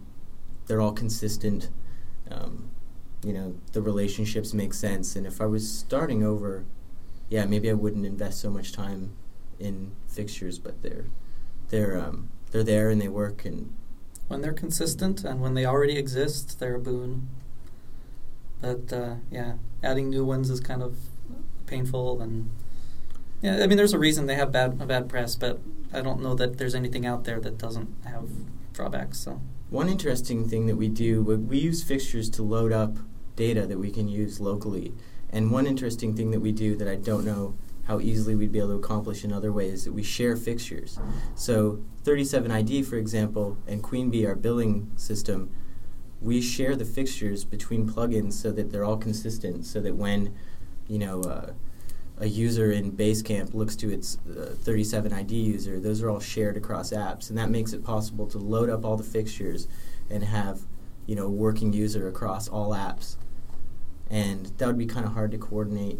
they're 0.66 0.80
all 0.80 0.92
consistent. 0.92 1.70
Um, 2.30 2.70
you 3.26 3.32
know 3.32 3.48
the 3.72 3.82
relationships 3.82 4.54
make 4.54 4.72
sense, 4.72 5.16
and 5.16 5.26
if 5.26 5.40
I 5.40 5.46
was 5.46 5.64
starting 5.84 6.22
over, 6.22 6.64
yeah, 7.28 7.44
maybe 7.44 7.68
I 7.68 7.72
wouldn't 7.82 8.06
invest 8.06 8.40
so 8.40 8.50
much 8.50 8.72
time 8.72 9.02
in 9.58 9.90
fixtures, 10.16 10.58
but 10.58 10.74
they're 10.82 11.06
they're 11.70 11.98
um, 12.04 12.28
they're 12.52 12.62
there 12.72 12.88
and 12.90 13.00
they 13.00 13.08
work 13.08 13.44
and 13.44 13.72
When 14.28 14.40
they're 14.42 14.52
consistent 14.64 15.24
and 15.24 15.40
when 15.40 15.54
they 15.54 15.66
already 15.66 15.96
exist, 15.98 16.58
they're 16.60 16.76
a 16.76 16.80
boon. 16.90 17.28
But 18.60 18.92
uh, 18.92 19.14
yeah, 19.30 19.54
adding 19.82 20.08
new 20.10 20.24
ones 20.24 20.48
is 20.50 20.60
kind 20.60 20.82
of 20.82 20.96
painful 21.66 22.20
and 22.22 22.50
yeah. 23.42 23.62
I 23.62 23.66
mean, 23.66 23.76
there's 23.76 23.92
a 23.92 23.98
reason 23.98 24.26
they 24.26 24.34
have 24.36 24.52
bad 24.52 24.78
a 24.80 24.86
bad 24.86 25.08
press, 25.08 25.34
but 25.36 25.58
I 25.92 26.00
don't 26.00 26.22
know 26.22 26.34
that 26.34 26.58
there's 26.58 26.74
anything 26.74 27.04
out 27.06 27.24
there 27.24 27.40
that 27.40 27.58
doesn't 27.58 27.88
have 28.04 28.28
drawbacks. 28.72 29.18
So 29.18 29.40
One 29.70 29.88
interesting 29.88 30.48
thing 30.48 30.66
that 30.66 30.76
we 30.76 30.88
do, 30.88 31.22
we- 31.22 31.36
we 31.52 31.58
use 31.58 31.82
fixtures 31.82 32.30
to 32.30 32.42
load 32.42 32.72
up 32.72 32.98
data 33.36 33.66
that 33.66 33.78
we 33.78 33.90
can 33.90 34.08
use 34.08 34.40
locally. 34.40 34.92
And 35.30 35.50
one 35.50 35.66
interesting 35.66 36.16
thing 36.16 36.30
that 36.30 36.40
we 36.40 36.52
do 36.52 36.76
that 36.76 36.88
I 36.88 36.96
don't 36.96 37.24
know 37.24 37.56
how 37.86 38.00
easily 38.00 38.34
we'd 38.34 38.52
be 38.52 38.58
able 38.58 38.70
to 38.70 38.74
accomplish 38.74 39.22
in 39.22 39.32
other 39.32 39.52
ways 39.52 39.72
is 39.72 39.84
that 39.84 39.92
we 39.92 40.02
share 40.02 40.36
fixtures. 40.36 40.98
So 41.36 41.84
37ID, 42.04 42.84
for 42.84 42.96
example, 42.96 43.58
and 43.66 43.82
Queen 43.82 44.10
Bee, 44.10 44.26
our 44.26 44.34
billing 44.34 44.90
system, 44.96 45.50
we 46.20 46.40
share 46.40 46.74
the 46.74 46.84
fixtures 46.84 47.44
between 47.44 47.88
plugins 47.88 48.32
so 48.32 48.50
that 48.52 48.72
they're 48.72 48.84
all 48.84 48.96
consistent. 48.96 49.66
So 49.66 49.80
that 49.80 49.94
when, 49.94 50.34
you 50.88 50.98
know, 50.98 51.20
uh, 51.22 51.52
a 52.18 52.26
user 52.26 52.72
in 52.72 52.92
Basecamp 52.92 53.54
looks 53.54 53.76
to 53.76 53.92
its 53.92 54.18
uh, 54.28 54.54
37ID 54.64 55.30
user, 55.32 55.78
those 55.78 56.02
are 56.02 56.08
all 56.08 56.20
shared 56.20 56.56
across 56.56 56.90
apps, 56.90 57.28
and 57.28 57.38
that 57.38 57.50
makes 57.50 57.72
it 57.72 57.84
possible 57.84 58.26
to 58.28 58.38
load 58.38 58.70
up 58.70 58.84
all 58.84 58.96
the 58.96 59.04
fixtures 59.04 59.68
and 60.10 60.24
have, 60.24 60.62
you 61.06 61.14
know, 61.14 61.26
a 61.26 61.30
working 61.30 61.72
user 61.72 62.08
across 62.08 62.48
all 62.48 62.70
apps. 62.70 63.16
And 64.10 64.46
that 64.58 64.66
would 64.66 64.78
be 64.78 64.86
kind 64.86 65.04
of 65.04 65.12
hard 65.12 65.32
to 65.32 65.38
coordinate, 65.38 65.98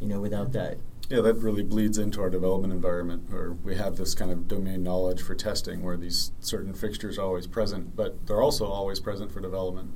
you 0.00 0.08
know, 0.08 0.20
without 0.20 0.52
that. 0.52 0.78
Yeah, 1.10 1.20
that 1.22 1.34
really 1.34 1.64
bleeds 1.64 1.98
into 1.98 2.22
our 2.22 2.30
development 2.30 2.72
environment 2.72 3.30
where 3.30 3.50
we 3.52 3.74
have 3.74 3.96
this 3.96 4.14
kind 4.14 4.30
of 4.30 4.46
domain 4.46 4.84
knowledge 4.84 5.20
for 5.20 5.34
testing 5.34 5.82
where 5.82 5.96
these 5.96 6.30
certain 6.38 6.72
fixtures 6.72 7.18
are 7.18 7.26
always 7.26 7.48
present, 7.48 7.96
but 7.96 8.26
they're 8.28 8.40
also 8.40 8.66
always 8.66 9.00
present 9.00 9.32
for 9.32 9.40
development. 9.40 9.92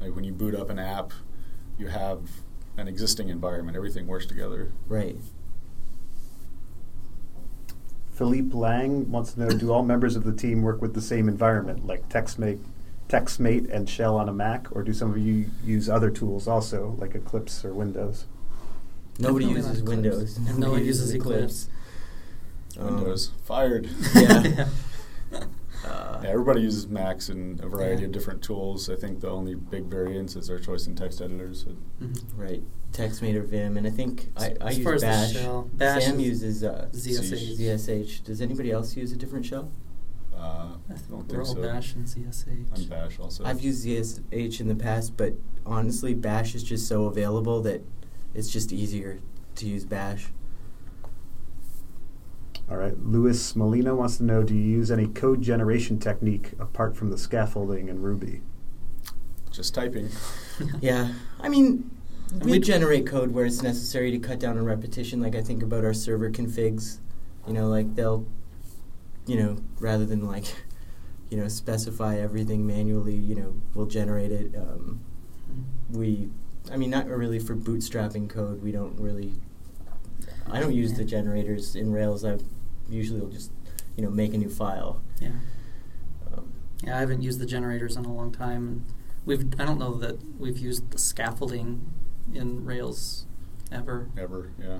Like 0.00 0.14
when 0.14 0.24
you 0.24 0.32
boot 0.32 0.54
up 0.54 0.70
an 0.70 0.78
app, 0.78 1.12
you 1.78 1.88
have 1.88 2.30
an 2.78 2.88
existing 2.88 3.28
environment, 3.28 3.76
everything 3.76 4.06
works 4.06 4.24
together. 4.24 4.72
Right. 4.88 5.16
Philippe 8.12 8.56
Lang 8.56 9.10
wants 9.10 9.34
to 9.34 9.40
know 9.40 9.50
Do 9.50 9.70
all 9.70 9.82
members 9.82 10.16
of 10.16 10.24
the 10.24 10.32
team 10.32 10.62
work 10.62 10.80
with 10.80 10.94
the 10.94 11.02
same 11.02 11.28
environment, 11.28 11.86
like 11.86 12.08
TextMate, 12.08 12.60
TextMate 13.08 13.70
and 13.72 13.88
Shell 13.88 14.16
on 14.16 14.28
a 14.28 14.32
Mac, 14.32 14.66
or 14.74 14.82
do 14.82 14.92
some 14.92 15.10
of 15.12 15.18
you 15.18 15.46
use 15.64 15.88
other 15.88 16.10
tools 16.10 16.48
also, 16.48 16.96
like 16.98 17.14
Eclipse 17.14 17.64
or 17.64 17.72
Windows? 17.72 18.26
Nobody 19.18 19.46
Definitely 19.46 19.68
uses 19.70 19.82
not 19.82 19.88
Windows. 19.90 20.38
Nobody 20.38 20.60
No 20.60 20.70
one 20.72 20.84
uses 20.84 21.14
Eclipse. 21.14 21.68
Um, 22.78 22.96
Windows 22.96 23.30
fired. 23.44 23.88
Yeah. 24.14 24.68
Uh, 25.84 26.20
Yeah, 26.24 26.30
everybody 26.30 26.62
uses 26.62 26.88
Macs 26.88 27.28
and 27.28 27.60
a 27.60 27.68
variety 27.68 28.00
Yeah. 28.00 28.06
of 28.06 28.12
different 28.12 28.42
tools. 28.42 28.88
I 28.90 28.96
think 28.96 29.20
the 29.20 29.28
only 29.28 29.54
big 29.54 29.84
variance 29.84 30.34
is 30.34 30.50
our 30.50 30.58
choice 30.58 30.86
in 30.88 30.96
text 30.96 31.20
editors. 31.20 31.64
So 31.64 31.76
Mhm. 32.04 32.22
Right. 32.36 32.62
TextMate 32.92 33.36
or 33.36 33.42
Vim, 33.42 33.76
and 33.76 33.86
I 33.86 33.90
think 33.90 34.32
I, 34.36 34.54
I 34.60 34.68
As 34.70 34.78
use 34.78 34.84
far 34.84 34.94
as 34.94 35.00
the 35.02 35.06
Bash. 35.06 35.32
shell, 35.34 35.70
Bash 35.74 36.04
Sam 36.06 36.18
uses 36.18 36.64
uh, 36.64 36.88
ZSH. 36.92 37.56
ZSH. 37.58 38.24
Does 38.24 38.40
anybody 38.40 38.72
else 38.72 38.96
use 38.96 39.12
a 39.12 39.16
different 39.16 39.44
shell? 39.44 39.70
Uh, 40.36 40.40
I 40.40 40.92
I 40.92 40.94
think 40.96 41.08
don't 41.08 41.18
we're 41.28 41.44
think 41.44 41.48
all 41.48 41.54
so. 41.54 41.62
Bash 41.62 41.94
and 41.94 42.06
CSH. 42.06 42.78
I'm 42.78 42.84
Bash 42.84 43.18
also. 43.18 43.44
I've 43.44 43.60
used 43.62 43.86
ZSH 43.86 44.60
in 44.60 44.68
the 44.68 44.74
past, 44.74 45.16
but 45.16 45.32
honestly, 45.64 46.14
Bash 46.14 46.54
is 46.54 46.62
just 46.62 46.86
so 46.86 47.06
available 47.06 47.60
that 47.62 47.82
it's 48.34 48.50
just 48.50 48.72
easier 48.72 49.20
to 49.56 49.66
use 49.66 49.84
Bash. 49.84 50.28
All 52.68 52.76
right. 52.76 52.98
Luis 52.98 53.54
Molina 53.54 53.94
wants 53.94 54.16
to 54.16 54.24
know 54.24 54.42
Do 54.42 54.54
you 54.54 54.60
use 54.60 54.90
any 54.90 55.06
code 55.06 55.40
generation 55.40 55.98
technique 55.98 56.52
apart 56.58 56.96
from 56.96 57.10
the 57.10 57.18
scaffolding 57.18 57.88
in 57.88 58.02
Ruby? 58.02 58.42
Just 59.50 59.74
typing. 59.74 60.08
Yeah, 60.80 61.12
I 61.40 61.48
mean, 61.50 61.90
And 62.32 62.42
we 62.44 62.52
we- 62.52 62.58
generate 62.60 63.06
code 63.06 63.30
where 63.32 63.44
it's 63.46 63.62
necessary 63.62 64.10
to 64.10 64.18
cut 64.18 64.38
down 64.40 64.56
on 64.58 64.64
repetition. 64.64 65.20
Like 65.20 65.34
I 65.36 65.42
think 65.42 65.62
about 65.62 65.84
our 65.84 65.92
server 65.94 66.30
configs, 66.30 66.98
You 67.46 67.52
know, 67.52 67.68
like 67.68 67.94
they'll, 67.94 68.26
you 69.26 69.36
know, 69.36 69.56
rather 69.80 70.04
than 70.06 70.26
like, 70.26 70.44
you 71.30 71.36
know, 71.36 71.48
specify 71.48 72.16
everything 72.16 72.66
manually. 72.66 73.14
You 73.14 73.34
know, 73.34 73.54
we'll 73.74 73.86
generate 73.86 74.32
it. 74.32 74.54
Um, 74.56 75.00
we, 75.90 76.28
I 76.70 76.76
mean, 76.76 76.90
not 76.90 77.06
really 77.06 77.38
for 77.38 77.54
bootstrapping 77.56 78.28
code. 78.28 78.62
We 78.62 78.72
don't 78.72 78.98
really. 79.00 79.32
I 80.50 80.60
don't 80.60 80.74
use 80.74 80.94
the 80.94 81.04
generators 81.04 81.74
in 81.74 81.92
Rails. 81.92 82.24
I 82.24 82.38
usually 82.88 83.20
will 83.20 83.28
just, 83.28 83.50
you 83.96 84.04
know, 84.04 84.10
make 84.10 84.32
a 84.32 84.38
new 84.38 84.48
file. 84.48 85.02
Yeah. 85.20 85.30
Um, 86.32 86.52
Yeah, 86.84 86.96
I 86.96 87.00
haven't 87.00 87.22
used 87.22 87.40
the 87.40 87.46
generators 87.46 87.96
in 87.96 88.04
a 88.04 88.12
long 88.12 88.30
time, 88.32 88.68
and 88.68 88.84
we've. 89.24 89.44
I 89.60 89.64
don't 89.64 89.78
know 89.78 89.94
that 89.94 90.18
we've 90.38 90.58
used 90.58 90.90
the 90.92 90.98
scaffolding 90.98 91.90
in 92.32 92.64
Rails 92.64 93.26
ever. 93.72 94.08
Ever, 94.16 94.50
yeah. 94.60 94.78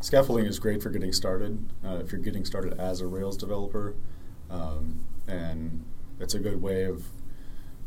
Scaffolding 0.00 0.46
is 0.46 0.58
great 0.58 0.82
for 0.82 0.90
getting 0.90 1.12
started. 1.12 1.58
Uh, 1.84 1.96
if 1.96 2.12
you're 2.12 2.20
getting 2.20 2.44
started 2.44 2.78
as 2.78 3.00
a 3.00 3.06
Rails 3.06 3.36
developer, 3.36 3.94
um, 4.50 5.04
and 5.26 5.84
it's 6.20 6.34
a 6.34 6.38
good 6.38 6.62
way 6.62 6.84
of 6.84 7.06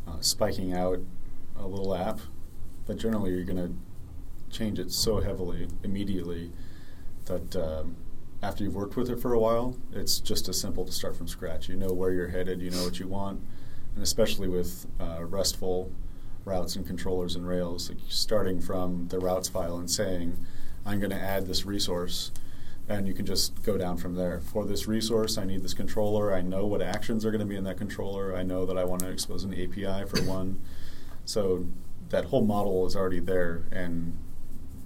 uh, 0.08 0.20
spiking 0.20 0.74
out 0.74 1.00
a 1.58 1.68
little 1.68 1.94
app. 1.96 2.20
But 2.86 2.98
generally, 2.98 3.32
you're 3.32 3.44
going 3.44 3.58
to 3.58 4.56
change 4.56 4.80
it 4.80 4.92
so 4.92 5.22
heavily 5.22 5.68
immediately 5.84 6.52
that 7.26 7.56
um, 7.56 7.96
after 8.42 8.64
you've 8.64 8.76
worked 8.76 8.96
with 8.96 9.10
it 9.10 9.20
for 9.20 9.34
a 9.34 9.40
while, 9.40 9.78
it's 9.94 10.20
just 10.20 10.50
as 10.50 10.60
simple 10.60 10.86
to 10.86 10.92
start 10.92 11.16
from 11.16 11.28
scratch. 11.28 11.70
You 11.70 11.76
know 11.76 11.94
where 11.94 12.12
you're 12.12 12.30
headed, 12.30 12.62
you 12.62 12.72
know 12.72 12.84
what 12.84 13.00
you 13.00 13.08
want, 13.08 13.42
and 13.94 14.04
especially 14.04 14.48
with 14.48 14.88
uh, 15.00 15.24
RESTful 15.24 15.92
routes 16.46 16.76
and 16.76 16.88
controllers 16.88 17.36
in 17.36 17.46
Rails, 17.46 17.90
like 17.90 18.00
starting 18.08 18.60
from 18.60 19.08
the 19.10 19.20
routes 19.20 19.48
file 19.48 19.78
and 19.78 19.90
saying, 19.90 20.38
I'm 20.86 21.00
going 21.00 21.12
to 21.12 21.20
add 21.20 21.46
this 21.48 21.66
resource, 21.66 22.32
and 22.88 23.08
you 23.08 23.14
can 23.14 23.26
just 23.26 23.62
go 23.64 23.78
down 23.78 23.98
from 23.98 24.16
there. 24.16 24.40
For 24.40 24.66
this 24.66 24.88
resource, 24.88 25.38
I 25.38 25.46
need 25.46 25.62
this 25.64 25.74
controller. 25.74 26.34
I 26.34 26.42
know 26.42 26.66
what 26.66 26.82
actions 26.82 27.26
are 27.26 27.32
going 27.32 27.40
to 27.42 27.46
be 27.46 27.56
in 27.56 27.64
that 27.66 27.78
controller. 27.78 28.36
I 28.36 28.44
know 28.44 28.66
that 28.66 28.78
I 28.78 28.84
want 28.84 29.02
to 29.04 29.10
expose 29.10 29.44
an 29.44 29.54
API 29.54 30.06
for 30.08 30.22
one. 30.24 30.62
So 31.26 31.68
that 32.10 32.26
whole 32.26 32.44
model 32.44 32.86
is 32.88 32.96
already 32.96 33.20
there, 33.20 33.64
and 33.72 34.18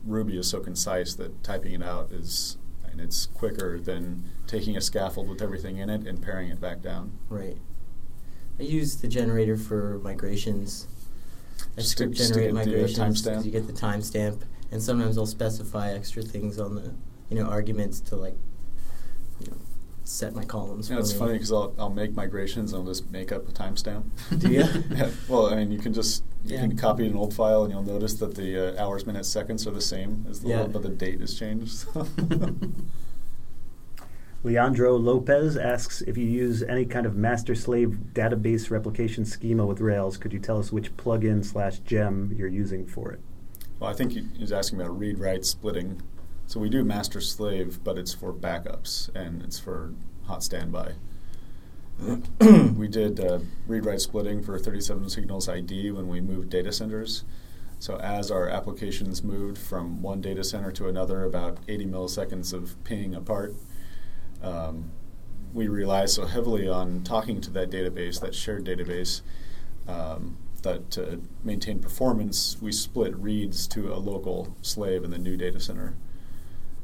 Ruby 0.06 0.38
is 0.38 0.50
so 0.50 0.60
concise 0.60 1.16
that 1.16 1.44
typing 1.44 1.74
it 1.74 1.84
out 1.84 2.12
is, 2.12 2.58
and 2.92 3.00
it's 3.00 3.28
quicker 3.28 3.80
than 3.80 4.30
taking 4.48 4.76
a 4.76 4.82
scaffold 4.82 5.30
with 5.30 5.42
everything 5.42 5.78
in 5.78 5.90
it 5.90 6.06
and 6.06 6.22
paring 6.22 6.50
it 6.50 6.60
back 6.60 6.82
down. 6.82 7.18
Right. 7.30 7.58
I 8.60 8.64
use 8.64 8.98
the 8.98 9.08
generator 9.08 9.58
for 9.58 10.00
migrations. 10.04 10.88
I 11.78 11.82
script 11.82 12.14
to- 12.14 12.18
just 12.18 12.34
to 12.34 12.40
generate 12.42 12.54
migrations 12.54 13.26
you 13.46 13.52
get 13.52 13.68
the 13.68 13.74
timestamp, 13.74 14.42
and 14.74 14.82
sometimes 14.82 15.18
I'll 15.18 15.25
specify 15.27 15.92
extra 15.94 16.24
things 16.24 16.60
on 16.60 16.75
the 16.75 16.92
you 17.30 17.38
know 17.42 17.46
arguments 17.48 18.00
to 18.01 18.15
like 18.18 18.36
you 19.39 19.48
know 19.51 19.58
set 20.03 20.34
my 20.36 20.44
columns. 20.44 20.89
You 20.89 20.96
know, 20.96 21.01
for 21.01 21.06
it's 21.06 21.13
me. 21.13 21.20
funny 21.20 21.34
because 21.34 21.51
I'll, 21.53 21.74
I'll 21.80 21.89
make 21.89 22.13
migrations 22.13 22.74
and 22.74 22.82
I'll 22.82 22.88
just 22.94 23.10
make 23.12 23.32
up 23.32 23.48
a 23.48 23.51
timestamp. 23.53 24.03
Do 24.38 24.50
ya? 24.50 24.68
yeah. 24.92 25.10
Well, 25.30 25.46
I 25.48 25.56
mean, 25.56 25.72
you 25.72 25.80
can 25.80 25.94
just 25.94 26.24
you 26.44 26.56
Yeah. 26.56 26.62
can 26.62 26.75
copy 26.75 27.06
an 27.08 27.15
old 27.15 27.34
file 27.34 27.63
and 27.63 27.72
you'll 27.72 27.84
notice 27.84 28.15
that 28.15 28.36
the 28.36 28.75
uh, 28.77 28.84
hours, 28.84 29.06
minutes, 29.06 29.30
seconds 29.30 29.65
are 29.65 29.72
the 29.72 29.80
same 29.80 30.25
as 30.30 30.42
the 30.42 30.50
Yeah. 30.50 30.62
old, 30.62 30.74
but 30.74 30.82
the 30.82 30.89
date 30.89 31.22
has 31.22 31.39
changed. 31.39 31.86
Leandro 34.44 34.98
Lopez 34.98 35.56
asks 35.56 36.01
if 36.01 36.18
you 36.18 36.25
use 36.25 36.63
any 36.63 36.84
kind 36.86 37.06
of 37.06 37.15
master 37.15 37.56
slave 37.56 37.98
database 38.12 38.70
replication 38.70 39.24
schema 39.24 39.65
with 39.65 39.80
Rails. 39.80 40.18
Could 40.18 40.34
you 40.34 40.39
tell 40.39 40.60
us 40.60 40.70
which 40.70 40.98
plugin 40.98 41.46
slash 41.46 41.80
gem 41.80 42.34
you're 42.36 42.50
using 42.50 42.86
for 42.86 43.13
it? 43.13 43.22
Well, 43.80 43.89
I 43.89 43.94
think 43.94 44.13
he 44.13 44.24
he 44.34 44.42
was 44.42 44.51
asking 44.51 44.80
about 44.80 44.98
read 44.98 45.20
write 45.20 45.46
splitting. 45.46 46.01
So 46.46 46.60
we 46.60 46.70
do 46.70 46.84
master 46.84 47.22
slave, 47.22 47.84
but 47.84 47.98
it's 47.98 48.13
for 48.13 48.34
backups 48.34 49.13
and 49.15 49.42
it's 49.42 49.60
for 49.60 49.94
hot 50.25 50.44
standby. 50.44 50.94
we 52.75 52.88
did 52.88 53.20
uh, 53.20 53.39
read 53.68 53.86
write 53.86 54.01
splitting 54.01 54.42
for 54.44 54.58
37 54.58 55.10
signals 55.10 55.48
ID 55.48 55.92
when 55.92 56.08
we 56.08 56.22
moved 56.22 56.50
data 56.50 56.72
centers. 56.72 57.24
So 57.80 57.98
as 57.98 58.32
our 58.32 58.48
applications 58.48 59.24
moved 59.24 59.58
from 59.58 60.01
one 60.01 60.22
data 60.22 60.44
center 60.44 60.72
to 60.72 60.88
another, 60.88 61.24
about 61.24 61.58
80 61.68 61.86
milliseconds 61.88 62.53
of 62.53 62.82
ping 62.84 63.13
apart, 63.13 63.56
um, 64.42 64.92
we 65.53 65.68
rely 65.68 66.06
so 66.06 66.25
heavily 66.25 66.68
on 66.68 67.03
talking 67.03 67.42
to 67.42 67.51
that 67.51 67.70
database, 67.70 68.20
that 68.22 68.34
shared 68.34 68.65
database, 68.65 69.22
um, 69.88 70.38
that 70.63 70.89
to 70.91 71.22
maintain 71.43 71.79
performance, 71.79 72.58
we 72.62 72.72
split 72.72 73.15
reads 73.15 73.67
to 73.67 73.93
a 73.93 73.98
local 73.98 74.55
slave 74.62 75.03
in 75.03 75.12
the 75.12 75.17
new 75.17 75.38
data 75.38 75.60
center. 75.60 75.96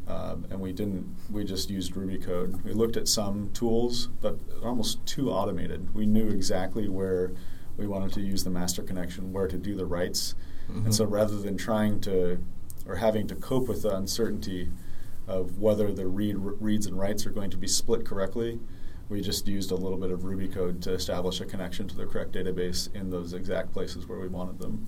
Um, 0.07 0.45
and 0.49 0.59
we 0.59 0.73
didn't. 0.73 1.15
We 1.29 1.43
just 1.43 1.69
used 1.69 1.95
Ruby 1.95 2.17
code. 2.17 2.63
We 2.63 2.73
looked 2.73 2.97
at 2.97 3.07
some 3.07 3.51
tools, 3.53 4.07
but 4.21 4.39
almost 4.63 5.05
too 5.05 5.29
automated. 5.29 5.93
We 5.93 6.07
knew 6.07 6.29
exactly 6.29 6.89
where 6.89 7.31
we 7.77 7.85
wanted 7.85 8.13
to 8.13 8.21
use 8.21 8.43
the 8.43 8.49
master 8.49 8.81
connection, 8.81 9.31
where 9.31 9.47
to 9.47 9.57
do 9.57 9.75
the 9.75 9.85
writes, 9.85 10.33
and 10.67 10.93
so 10.93 11.05
rather 11.05 11.37
than 11.37 11.57
trying 11.57 12.01
to 12.01 12.39
or 12.87 12.95
having 12.95 13.27
to 13.27 13.35
cope 13.35 13.67
with 13.67 13.83
the 13.83 13.95
uncertainty 13.95 14.71
of 15.27 15.59
whether 15.59 15.91
the 15.91 16.07
read 16.07 16.35
reads 16.37 16.87
and 16.87 16.97
writes 16.99 17.25
are 17.27 17.31
going 17.31 17.51
to 17.51 17.57
be 17.57 17.67
split 17.67 18.03
correctly, 18.03 18.59
we 19.09 19.21
just 19.21 19.47
used 19.47 19.71
a 19.71 19.75
little 19.75 19.97
bit 19.97 20.11
of 20.11 20.23
Ruby 20.23 20.47
code 20.47 20.81
to 20.83 20.93
establish 20.93 21.41
a 21.41 21.45
connection 21.45 21.87
to 21.87 21.95
the 21.95 22.05
correct 22.05 22.31
database 22.31 22.93
in 22.93 23.09
those 23.09 23.33
exact 23.33 23.73
places 23.73 24.07
where 24.07 24.19
we 24.19 24.27
wanted 24.27 24.59
them. 24.59 24.87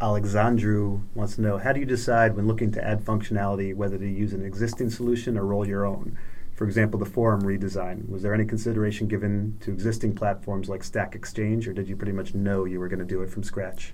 Alexandru 0.00 1.00
wants 1.14 1.36
to 1.36 1.42
know 1.42 1.58
how 1.58 1.72
do 1.72 1.80
you 1.80 1.86
decide 1.86 2.34
when 2.34 2.46
looking 2.46 2.72
to 2.72 2.84
add 2.84 3.04
functionality 3.04 3.74
whether 3.74 3.96
to 3.96 4.08
use 4.08 4.32
an 4.32 4.44
existing 4.44 4.90
solution 4.90 5.38
or 5.38 5.44
roll 5.44 5.66
your 5.68 5.84
own? 5.84 6.18
For 6.54 6.64
example, 6.64 6.98
the 6.98 7.06
forum 7.06 7.42
redesign. 7.42 8.08
Was 8.08 8.22
there 8.22 8.34
any 8.34 8.44
consideration 8.44 9.06
given 9.06 9.56
to 9.60 9.70
existing 9.70 10.14
platforms 10.14 10.68
like 10.68 10.84
Stack 10.84 11.14
Exchange, 11.14 11.66
or 11.66 11.72
did 11.72 11.88
you 11.88 11.96
pretty 11.96 12.12
much 12.12 12.34
know 12.34 12.64
you 12.64 12.78
were 12.80 12.88
going 12.88 13.00
to 13.00 13.04
do 13.04 13.22
it 13.22 13.30
from 13.30 13.42
scratch? 13.42 13.92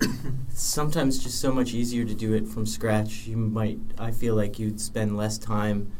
It's 0.00 0.12
sometimes 0.62 1.18
just 1.18 1.40
so 1.40 1.52
much 1.52 1.72
easier 1.72 2.04
to 2.04 2.14
do 2.14 2.34
it 2.34 2.46
from 2.46 2.66
scratch. 2.66 3.26
You 3.26 3.36
might, 3.36 3.78
I 3.98 4.10
feel 4.10 4.34
like 4.34 4.58
you'd 4.58 4.80
spend 4.80 5.16
less 5.16 5.38
time 5.38 5.92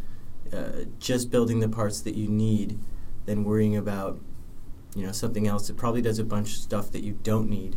uh, 0.55 0.85
just 0.99 1.31
building 1.31 1.61
the 1.61 1.69
parts 1.69 2.01
that 2.03 2.15
you 2.15 2.29
need 2.29 2.79
than 3.27 3.45
worrying 3.45 3.77
about, 3.77 4.21
you 4.95 5.05
know, 5.05 5.13
something 5.13 5.47
else 5.47 5.67
that 5.69 5.77
probably 5.77 6.03
does 6.03 6.19
a 6.19 6.25
bunch 6.25 6.51
of 6.51 6.57
stuff 6.59 6.91
that 6.93 7.03
you 7.03 7.19
don't 7.23 7.49
need. 7.49 7.77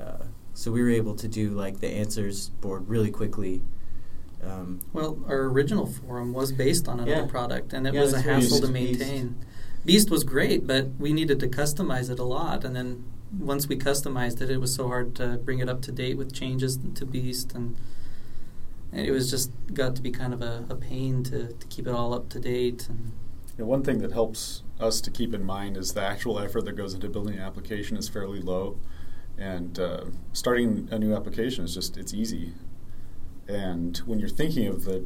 Uh, 0.00 0.24
so 0.54 0.70
we 0.70 0.82
were 0.82 0.90
able 0.90 1.14
to 1.14 1.28
do 1.28 1.50
like 1.50 1.80
the 1.80 1.88
answers 1.88 2.50
board 2.60 2.88
really 2.88 3.10
quickly. 3.10 3.62
Um, 4.42 4.80
Well, 4.92 5.18
our 5.26 5.42
original 5.44 5.86
forum 5.86 6.32
was 6.32 6.52
based 6.52 6.88
on 6.88 7.00
another 7.00 7.22
Yeah. 7.22 7.26
product, 7.26 7.72
and 7.72 7.86
it 7.86 7.94
Yeah, 7.94 8.00
was 8.02 8.12
a 8.12 8.20
hassle 8.20 8.60
to 8.60 8.68
Beast. 8.68 9.00
maintain. 9.00 9.36
Beast 9.84 10.10
was 10.10 10.24
great, 10.24 10.66
but 10.66 10.90
we 10.98 11.12
needed 11.12 11.40
to 11.40 11.48
customize 11.48 12.10
it 12.10 12.18
a 12.18 12.24
lot, 12.24 12.64
and 12.64 12.74
then 12.76 13.04
once 13.38 13.68
we 13.68 13.76
customized 13.76 14.40
it, 14.40 14.50
it 14.50 14.58
was 14.60 14.74
so 14.74 14.88
hard 14.88 15.14
to 15.14 15.38
bring 15.44 15.58
it 15.58 15.68
up 15.68 15.80
to 15.82 15.92
date 15.92 16.16
with 16.16 16.32
changes 16.32 16.78
to 16.94 17.04
Beast, 17.06 17.52
and, 17.54 17.76
and 18.92 19.06
it 19.06 19.10
was 19.10 19.30
just 19.30 19.50
got 19.72 19.94
to 19.96 20.02
be 20.02 20.10
kind 20.10 20.34
of 20.34 20.42
a, 20.42 20.64
a 20.68 20.74
pain 20.74 21.22
to, 21.24 21.52
to 21.52 21.66
keep 21.68 21.86
it 21.86 21.92
all 21.92 22.12
up 22.14 22.28
to 22.30 22.40
date. 22.40 22.88
And 22.88 23.12
know, 23.60 23.66
one 23.66 23.82
thing 23.82 23.98
that 23.98 24.12
helps 24.12 24.62
us 24.80 25.00
to 25.02 25.10
keep 25.10 25.32
in 25.32 25.44
mind 25.44 25.76
is 25.76 25.92
the 25.92 26.02
actual 26.02 26.38
effort 26.38 26.64
that 26.64 26.72
goes 26.72 26.94
into 26.94 27.08
building 27.08 27.34
an 27.34 27.42
application 27.42 27.96
is 27.96 28.08
fairly 28.08 28.40
low, 28.40 28.78
and 29.38 29.78
uh, 29.78 30.04
starting 30.32 30.88
a 30.90 30.98
new 30.98 31.14
application 31.14 31.64
is 31.64 31.74
just 31.74 31.96
it's 31.96 32.12
easy. 32.12 32.52
And 33.46 33.96
when 33.98 34.18
you're 34.18 34.28
thinking 34.28 34.66
of 34.66 34.84
the 34.84 35.04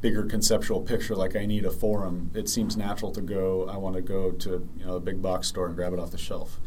bigger 0.00 0.24
conceptual 0.24 0.80
picture, 0.80 1.14
like 1.14 1.36
I 1.36 1.46
need 1.46 1.64
a 1.64 1.70
forum, 1.70 2.30
it 2.34 2.48
seems 2.48 2.76
natural 2.76 3.12
to 3.12 3.20
go. 3.20 3.68
I 3.68 3.76
want 3.76 3.94
to 3.96 4.02
go 4.02 4.32
to 4.32 4.68
you 4.76 4.84
know 4.84 4.96
a 4.96 5.00
big 5.00 5.22
box 5.22 5.48
store 5.48 5.66
and 5.66 5.76
grab 5.76 5.92
it 5.92 5.98
off 5.98 6.10
the 6.10 6.18
shelf. 6.18 6.60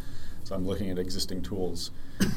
So 0.45 0.55
I'm 0.55 0.65
looking 0.65 0.91
at 0.91 0.99
existing 0.99 1.41
tools, 1.41 1.89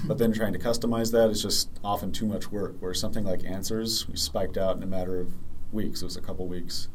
but 0.07 0.17
then 0.17 0.33
trying 0.33 0.55
to 0.55 0.59
customize 0.59 1.12
that 1.12 1.29
is 1.29 1.43
just 1.43 1.69
often 1.85 2.11
too 2.11 2.25
much 2.25 2.50
work. 2.50 2.77
Where 2.81 2.95
something 2.95 3.23
like 3.23 3.45
Answers, 3.45 4.09
we 4.09 4.17
spiked 4.17 4.57
out 4.57 4.77
in 4.77 4.83
a 4.83 4.87
matter 4.87 5.21
of 5.21 5.35
weeks. 5.73 6.00
It 6.00 6.07
was 6.07 6.17
a 6.17 6.23
couple 6.23 6.47
weeks. 6.47 6.88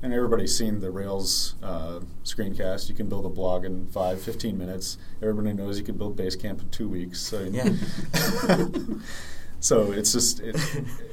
And 0.00 0.12
everybody's 0.12 0.56
seen 0.56 0.80
the 0.80 0.92
Rails 0.92 1.56
uh, 1.62 2.00
screencast. 2.24 2.88
You 2.88 2.94
can 2.94 3.08
build 3.08 3.26
a 3.26 3.30
blog 3.30 3.64
in 3.64 3.86
five, 3.88 4.20
15 4.22 4.56
minutes. 4.56 4.96
Everybody 5.20 5.54
knows 5.54 5.78
you 5.78 5.84
can 5.84 5.96
build 5.96 6.16
Basecamp 6.16 6.60
in 6.60 6.68
two 6.70 6.88
weeks. 6.88 7.20
So, 7.20 7.40
Yeah. 7.40 7.72
so 9.60 9.92
it's 9.92 10.12
just 10.12 10.40
it, 10.40 10.56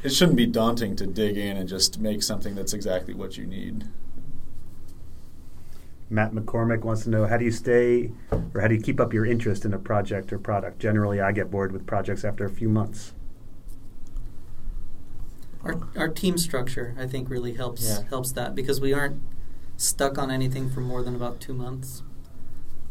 it 0.04 0.10
shouldn't 0.10 0.38
be 0.38 0.46
daunting 0.46 0.96
to 0.98 1.08
dig 1.08 1.38
in 1.38 1.58
and 1.58 1.68
just 1.68 2.00
make 2.00 2.22
something 2.22 2.54
that's 2.54 2.74
exactly 2.74 3.14
what 3.16 3.38
you 3.38 3.48
need. 3.48 3.86
Matt 6.12 6.34
McCormick 6.34 6.82
wants 6.82 7.03
to 7.06 7.10
know 7.10 7.25
how 7.25 7.38
do 7.38 7.46
you 7.46 7.51
stay 7.51 8.12
or 8.53 8.60
how 8.62 8.68
do 8.68 8.75
you 8.75 8.82
keep 8.82 9.00
up 9.00 9.13
your 9.13 9.25
interest 9.25 9.63
in 9.63 9.74
a 9.74 9.80
project 9.80 10.34
or 10.34 10.38
product? 10.39 10.77
Generally, 10.80 11.22
I 11.22 11.32
get 11.32 11.50
bored 11.50 11.72
with 11.72 11.88
projects 11.88 12.25
after 12.25 12.46
a 12.46 12.50
few 12.50 12.70
months. 12.70 13.13
our 15.63 15.80
our 15.96 16.10
team 16.10 16.38
structure, 16.39 16.96
I 16.98 17.06
think, 17.06 17.30
really 17.30 17.53
helps 17.53 17.88
Yeah. 17.88 18.01
helps 18.10 18.32
that 18.32 18.56
because 18.56 18.82
we 18.82 18.94
aren't 18.94 19.22
stuck 19.77 20.18
on 20.18 20.32
anything 20.32 20.70
for 20.70 20.82
more 20.82 21.03
than 21.03 21.15
about 21.15 21.39
two 21.39 21.53
months. 21.53 22.01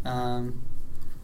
Um, 0.05 0.63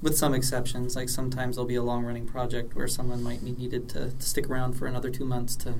with 0.02 0.18
some 0.18 0.34
exceptions, 0.34 0.96
like 0.96 1.08
sometimes 1.08 1.54
there'll 1.56 1.66
be 1.68 1.76
a 1.76 1.82
long 1.84 2.04
running 2.04 2.26
project 2.26 2.74
where 2.74 2.88
someone 2.88 3.22
might 3.22 3.44
be 3.44 3.52
needed 3.52 3.88
to, 3.90 4.10
to 4.10 4.26
stick 4.26 4.50
around 4.50 4.72
for 4.74 4.86
another 4.86 5.08
two 5.08 5.24
months 5.24 5.54
to 5.56 5.74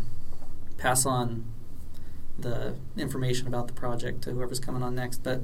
pass 0.79 1.05
on 1.05 1.45
the 2.39 2.77
information 2.97 3.47
about 3.49 3.67
the 3.67 3.73
project 3.75 4.23
to 4.23 4.31
whoever's 4.31 4.61
coming 4.61 4.83
on 4.85 4.95
next. 4.95 5.23
But 5.25 5.43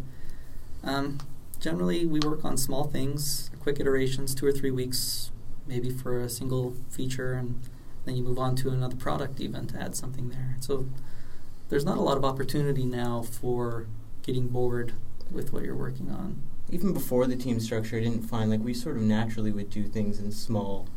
um, 0.84 1.18
generally, 1.60 2.04
we 2.04 2.20
work 2.20 2.44
on 2.44 2.56
small 2.56 2.84
things, 2.84 3.50
quick 3.60 3.78
iterations, 3.80 4.34
two 4.34 4.46
or 4.46 4.52
three 4.52 4.70
weeks, 4.70 5.30
maybe 5.66 5.90
for 5.90 6.20
a 6.20 6.28
single 6.28 6.74
feature, 6.90 7.34
and 7.34 7.60
then 8.04 8.16
you 8.16 8.22
move 8.22 8.38
on 8.38 8.56
to 8.56 8.70
another 8.70 8.96
product 8.96 9.40
even 9.40 9.66
to 9.68 9.80
add 9.80 9.94
something 9.94 10.28
there. 10.30 10.56
So 10.60 10.86
there's 11.68 11.84
not 11.84 11.98
a 11.98 12.02
lot 12.02 12.16
of 12.16 12.24
opportunity 12.24 12.84
now 12.84 13.22
for 13.22 13.86
getting 14.22 14.48
bored 14.48 14.92
with 15.30 15.52
what 15.52 15.62
you're 15.62 15.76
working 15.76 16.10
on. 16.10 16.42
Even 16.70 16.92
before 16.92 17.26
the 17.26 17.36
team 17.36 17.60
structure, 17.60 17.96
I 17.96 18.00
didn't 18.00 18.22
find 18.22 18.50
like 18.50 18.60
we 18.60 18.74
sort 18.74 18.96
of 18.96 19.02
naturally 19.02 19.52
would 19.52 19.70
do 19.70 19.84
things 19.84 20.18
in 20.18 20.32
small 20.32 20.88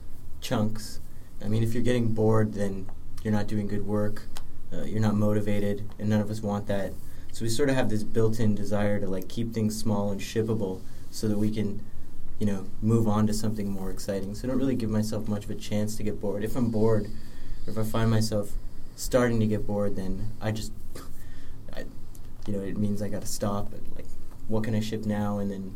chunks. 0.42 1.00
I 1.44 1.48
mean, 1.48 1.64
if 1.64 1.74
you're 1.74 1.84
getting 1.84 2.14
bored, 2.14 2.54
then 2.54 2.88
you're 3.24 3.34
not 3.34 3.48
doing 3.48 3.68
good 3.68 3.86
work, 3.86 4.24
uh, 4.72 4.84
you're 4.84 5.02
not 5.02 5.16
motivated, 5.16 5.90
and 6.00 6.10
none 6.10 6.22
of 6.22 6.30
us 6.30 6.42
want 6.42 6.68
that. 6.68 6.94
So 7.36 7.44
we 7.44 7.50
sort 7.50 7.70
of 7.70 7.76
have 7.76 7.90
this 7.90 8.02
built-in 8.02 8.56
desire 8.56 8.98
to 8.98 9.08
like 9.08 9.28
keep 9.28 9.54
things 9.54 9.78
small 9.78 10.10
and 10.10 10.22
shippable, 10.22 10.80
so 11.12 11.28
that 11.28 11.38
we 11.38 11.52
can, 11.52 11.84
you 12.40 12.46
know, 12.46 12.66
move 12.82 13.10
on 13.10 13.28
to 13.28 13.34
something 13.34 13.70
more 13.70 13.92
exciting. 13.92 14.34
So 14.36 14.48
I 14.48 14.52
don't 14.52 14.58
really 14.58 14.78
give 14.78 14.90
myself 14.90 15.28
much 15.28 15.44
of 15.44 15.50
a 15.50 15.56
chance 15.56 15.98
to 15.98 16.04
get 16.04 16.22
bored. 16.22 16.46
If 16.46 16.56
I'm 16.56 16.72
bored, 16.72 17.08
or 17.68 17.72
if 17.72 17.78
I 17.78 17.84
find 17.84 18.10
myself 18.10 18.54
starting 18.96 19.42
to 19.42 19.48
get 19.48 19.68
bored, 19.68 19.98
then 19.98 20.32
I 20.40 20.54
just, 20.54 20.72
I, 21.74 21.84
you 22.48 22.54
know, 22.54 22.62
it 22.62 22.78
means 22.78 23.02
I 23.02 23.10
got 23.10 23.20
to 23.20 23.28
stop. 23.28 23.74
And, 23.74 23.86
like, 23.98 24.08
what 24.48 24.64
can 24.64 24.74
I 24.74 24.80
ship 24.80 25.06
now, 25.06 25.38
and 25.40 25.52
then 25.52 25.76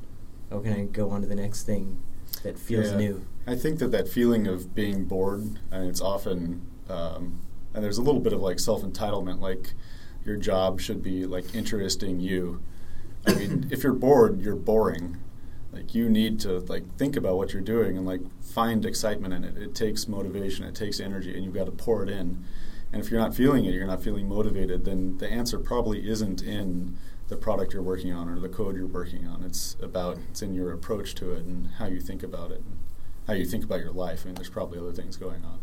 how 0.49 0.61
can 0.61 0.71
I 0.71 0.85
go 0.85 1.09
on 1.09 1.19
to 1.23 1.27
the 1.27 1.35
next 1.35 1.63
thing 1.63 2.01
that 2.43 2.57
feels 2.57 2.91
Yeah. 2.91 2.97
new? 2.99 3.25
I 3.45 3.57
think 3.57 3.79
that 3.79 3.91
that 3.91 4.07
feeling 4.07 4.47
of 4.47 4.73
being 4.73 5.03
bored, 5.03 5.59
and 5.71 5.89
it's 5.89 5.99
often, 5.99 6.61
um, 6.87 7.41
and 7.73 7.83
there's 7.83 7.97
a 7.97 8.01
little 8.01 8.21
bit 8.21 8.31
of 8.31 8.39
like 8.39 8.61
self 8.61 8.81
entitlement, 8.81 9.41
like 9.41 9.73
your 10.29 10.37
job 10.37 10.79
should 10.79 11.01
be 11.01 11.25
like 11.25 11.55
interesting 11.55 12.19
you. 12.19 12.61
I 13.25 13.33
mean, 13.33 13.67
if 13.71 13.83
you're 13.83 13.93
bored, 13.93 14.39
you're 14.39 14.55
boring. 14.55 15.17
Like 15.73 15.93
you 15.93 16.07
need 16.07 16.39
to 16.41 16.59
like 16.59 16.95
think 16.97 17.15
about 17.15 17.37
what 17.37 17.51
you're 17.51 17.61
doing 17.61 17.97
and 17.97 18.05
like 18.05 18.21
find 18.41 18.85
excitement 18.85 19.33
in 19.33 19.43
it. 19.43 19.57
It 19.57 19.75
takes 19.75 20.07
motivation, 20.07 20.65
it 20.65 20.75
takes 20.75 20.99
energy, 20.99 21.33
and 21.35 21.43
you've 21.43 21.53
got 21.53 21.65
to 21.65 21.71
pour 21.71 22.03
it 22.03 22.09
in. 22.09 22.43
And 22.91 23.03
if 23.03 23.11
you're 23.11 23.19
not 23.19 23.35
feeling 23.35 23.65
it, 23.65 23.73
you're 23.73 23.85
not 23.85 24.01
feeling 24.01 24.27
motivated, 24.27 24.85
then 24.85 25.17
the 25.17 25.29
answer 25.29 25.59
probably 25.59 26.07
isn't 26.09 26.41
in 26.41 26.97
the 27.27 27.35
product 27.35 27.73
you're 27.73 27.83
working 27.83 28.11
on 28.11 28.27
or 28.27 28.39
the 28.39 28.49
code 28.49 28.75
you're 28.75 28.87
working 28.87 29.27
on. 29.27 29.43
It's 29.43 29.75
about 29.81 30.17
it's 30.29 30.41
in 30.41 30.53
your 30.53 30.71
approach 30.71 31.13
to 31.15 31.33
it 31.33 31.45
and 31.45 31.67
how 31.77 31.85
you 31.85 31.99
think 31.99 32.23
about 32.23 32.51
it, 32.51 32.61
and 32.61 32.77
how 33.27 33.33
you 33.33 33.45
think 33.45 33.63
about 33.63 33.79
your 33.79 33.91
life. 33.91 34.21
I 34.23 34.27
mean, 34.27 34.35
there's 34.35 34.49
probably 34.49 34.79
other 34.79 34.93
things 34.93 35.17
going 35.17 35.43
on. 35.43 35.59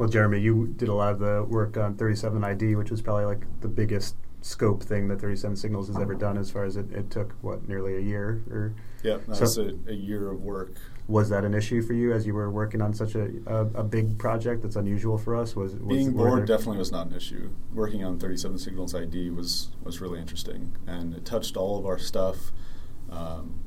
Well, 0.00 0.08
Jeremy, 0.08 0.40
you 0.40 0.68
did 0.78 0.88
a 0.88 0.94
lot 0.94 1.12
of 1.12 1.18
the 1.18 1.44
work 1.46 1.76
on 1.76 1.94
37 1.94 2.42
ID, 2.42 2.74
which 2.74 2.90
was 2.90 3.02
probably 3.02 3.26
like 3.26 3.44
the 3.60 3.68
biggest 3.68 4.16
scope 4.40 4.82
thing 4.82 5.08
that 5.08 5.20
37 5.20 5.56
Signals 5.56 5.88
has 5.88 5.98
ever 5.98 6.14
done 6.14 6.38
as 6.38 6.50
far 6.50 6.64
as 6.64 6.78
it, 6.78 6.90
it 6.90 7.10
took, 7.10 7.32
what, 7.42 7.68
nearly 7.68 7.98
a 7.98 8.00
year? 8.00 8.42
Or 8.50 8.72
Yeah, 9.02 9.18
that's 9.28 9.52
So- 9.56 9.78
a, 9.86 9.90
a 9.90 9.92
year 9.92 10.30
of 10.30 10.40
work. 10.40 10.76
was 11.06 11.28
that 11.28 11.44
an 11.44 11.52
issue 11.52 11.82
for 11.82 11.92
you 11.92 12.14
as 12.14 12.26
you 12.26 12.32
were 12.32 12.50
working 12.50 12.80
on 12.80 12.94
such 12.94 13.14
a, 13.14 13.30
a, 13.44 13.66
a 13.74 13.84
big 13.84 14.18
project 14.18 14.62
that's 14.62 14.76
unusual 14.76 15.18
for 15.18 15.36
us? 15.36 15.54
Was, 15.54 15.74
was 15.74 15.98
Being 15.98 16.12
bored 16.12 16.46
definitely 16.46 16.78
was 16.78 16.90
not 16.90 17.08
an 17.08 17.14
issue. 17.14 17.50
Working 17.74 18.02
on 18.02 18.18
37 18.18 18.56
Signals 18.56 18.94
ID 18.94 19.28
was 19.28 19.68
was 19.82 20.00
really 20.00 20.18
interesting, 20.18 20.78
and 20.86 21.12
it 21.12 21.26
touched 21.26 21.58
all 21.58 21.78
of 21.78 21.84
our 21.84 21.98
stuff. 21.98 22.52
Um, 23.10 23.60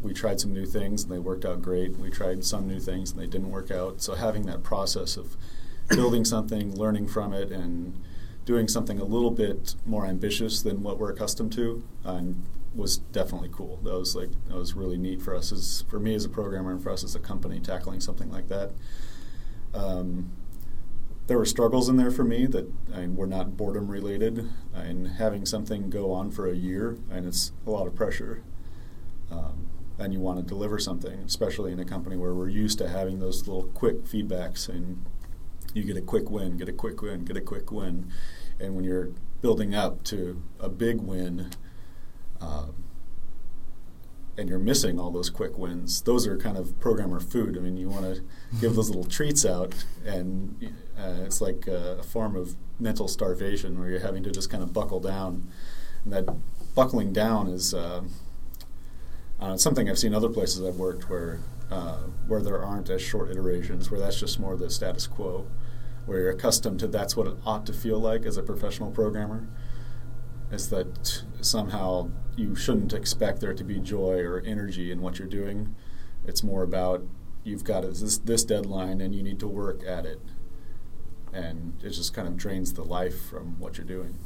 we 0.00 0.14
tried 0.14 0.38
some 0.38 0.52
new 0.52 0.66
things, 0.66 1.02
and 1.02 1.10
they 1.10 1.18
worked 1.18 1.44
out 1.44 1.62
great. 1.62 1.96
We 1.96 2.10
tried 2.10 2.44
some 2.44 2.68
new 2.68 2.78
things, 2.78 3.10
and 3.10 3.20
they 3.20 3.26
didn't 3.26 3.50
work 3.50 3.72
out. 3.72 4.00
So 4.00 4.14
having 4.14 4.46
that 4.46 4.62
process 4.62 5.16
of 5.16 5.36
building 5.90 6.24
something, 6.24 6.74
learning 6.74 7.08
from 7.08 7.32
it, 7.32 7.50
and 7.50 8.00
doing 8.44 8.68
something 8.68 8.98
a 8.98 9.04
little 9.04 9.30
bit 9.30 9.74
more 9.84 10.06
ambitious 10.06 10.62
than 10.62 10.82
what 10.82 10.98
we're 10.98 11.10
accustomed 11.10 11.52
to, 11.52 11.84
um, 12.04 12.44
was 12.74 12.98
definitely 12.98 13.50
cool. 13.52 13.78
That 13.82 13.98
was 13.98 14.14
like 14.14 14.30
that 14.48 14.56
was 14.56 14.74
really 14.74 14.96
neat 14.96 15.20
for 15.20 15.34
us 15.34 15.52
as 15.52 15.84
for 15.88 15.98
me 15.98 16.14
as 16.14 16.24
a 16.24 16.28
programmer 16.28 16.72
and 16.72 16.82
for 16.82 16.90
us 16.90 17.02
as 17.02 17.14
a 17.14 17.18
company 17.18 17.60
tackling 17.60 18.00
something 18.00 18.30
like 18.30 18.48
that. 18.48 18.72
Um, 19.74 20.30
there 21.30 21.38
were 21.38 21.44
struggles 21.44 21.88
in 21.88 21.96
there 21.96 22.10
for 22.10 22.24
me 22.24 22.46
that 22.46 22.68
I 22.92 23.02
mean, 23.02 23.14
were 23.14 23.26
not 23.26 23.56
boredom 23.56 23.88
related. 23.88 24.50
And 24.74 25.06
having 25.06 25.46
something 25.46 25.88
go 25.88 26.10
on 26.10 26.32
for 26.32 26.50
a 26.50 26.56
year, 26.56 26.98
and 27.08 27.24
it's 27.24 27.52
a 27.66 27.70
lot 27.70 27.86
of 27.86 27.94
pressure. 27.94 28.42
Um, 29.30 29.68
and 29.96 30.12
you 30.12 30.18
want 30.18 30.38
to 30.38 30.42
deliver 30.44 30.80
something, 30.80 31.20
especially 31.20 31.70
in 31.70 31.78
a 31.78 31.84
company 31.84 32.16
where 32.16 32.34
we're 32.34 32.48
used 32.48 32.78
to 32.78 32.88
having 32.88 33.20
those 33.20 33.46
little 33.46 33.64
quick 33.64 34.04
feedbacks, 34.04 34.68
and 34.68 35.04
you 35.74 35.84
get 35.84 35.96
a 35.96 36.02
quick 36.02 36.30
win, 36.30 36.56
get 36.56 36.68
a 36.68 36.72
quick 36.72 37.02
win, 37.02 37.24
get 37.24 37.36
a 37.36 37.40
quick 37.40 37.70
win. 37.70 38.10
And 38.58 38.76
when 38.76 38.84
you're 38.84 39.10
building 39.40 39.74
up 39.74 40.02
to 40.04 40.42
a 40.58 40.68
big 40.68 41.00
win, 41.00 41.50
um, 42.40 42.84
and 44.36 44.48
you're 44.48 44.58
missing 44.58 44.98
all 44.98 45.10
those 45.10 45.28
quick 45.28 45.58
wins, 45.58 46.00
those 46.02 46.26
are 46.26 46.36
kind 46.36 46.56
of 46.56 46.78
programmer 46.80 47.20
food. 47.20 47.56
I 47.58 47.60
mean, 47.60 47.76
you 47.76 47.88
want 47.88 48.04
to 48.14 48.22
give 48.60 48.74
those 48.74 48.88
little 48.88 49.04
treats 49.04 49.44
out, 49.44 49.74
and 50.04 50.72
uh, 50.98 51.24
it's 51.24 51.40
like 51.40 51.66
a, 51.66 51.98
a 52.00 52.02
form 52.02 52.36
of 52.36 52.56
mental 52.78 53.06
starvation 53.06 53.78
where 53.78 53.90
you're 53.90 54.00
having 54.00 54.22
to 54.22 54.30
just 54.30 54.48
kind 54.50 54.62
of 54.62 54.72
buckle 54.72 55.00
down. 55.00 55.50
And 56.04 56.12
that 56.12 56.74
buckling 56.74 57.12
down 57.12 57.48
is 57.48 57.74
uh, 57.74 58.02
uh, 59.38 59.56
something 59.56 59.90
I've 59.90 59.98
seen 59.98 60.14
other 60.14 60.30
places 60.30 60.62
I've 60.64 60.76
worked 60.76 61.10
where 61.10 61.40
uh, 61.70 61.98
where 62.26 62.42
there 62.42 62.62
aren't 62.62 62.90
as 62.90 63.00
short 63.00 63.30
iterations, 63.30 63.90
where 63.90 64.00
that's 64.00 64.18
just 64.18 64.40
more 64.40 64.56
the 64.56 64.70
status 64.70 65.06
quo, 65.06 65.46
where 66.06 66.20
you're 66.20 66.30
accustomed 66.30 66.80
to 66.80 66.88
that's 66.88 67.16
what 67.16 67.26
it 67.26 67.36
ought 67.44 67.66
to 67.66 67.72
feel 67.72 67.98
like 67.98 68.24
as 68.24 68.36
a 68.36 68.42
professional 68.42 68.90
programmer. 68.90 69.48
Is 70.50 70.70
that 70.70 71.24
somehow 71.40 72.10
you 72.36 72.56
shouldn't 72.56 72.92
expect 72.92 73.40
there 73.40 73.54
to 73.54 73.64
be 73.64 73.78
joy 73.78 74.18
or 74.20 74.40
energy 74.40 74.90
in 74.90 75.00
what 75.00 75.18
you're 75.18 75.28
doing. 75.28 75.74
It's 76.26 76.42
more 76.42 76.62
about 76.62 77.04
you've 77.44 77.64
got 77.64 77.82
this, 77.82 78.18
this 78.18 78.44
deadline 78.44 79.00
and 79.00 79.14
you 79.14 79.22
need 79.22 79.38
to 79.40 79.48
work 79.48 79.82
at 79.86 80.06
it. 80.06 80.20
And 81.32 81.74
it 81.82 81.90
just 81.90 82.12
kind 82.12 82.26
of 82.26 82.36
drains 82.36 82.72
the 82.72 82.82
life 82.82 83.28
from 83.28 83.58
what 83.60 83.78
you're 83.78 83.86
doing. 83.86 84.18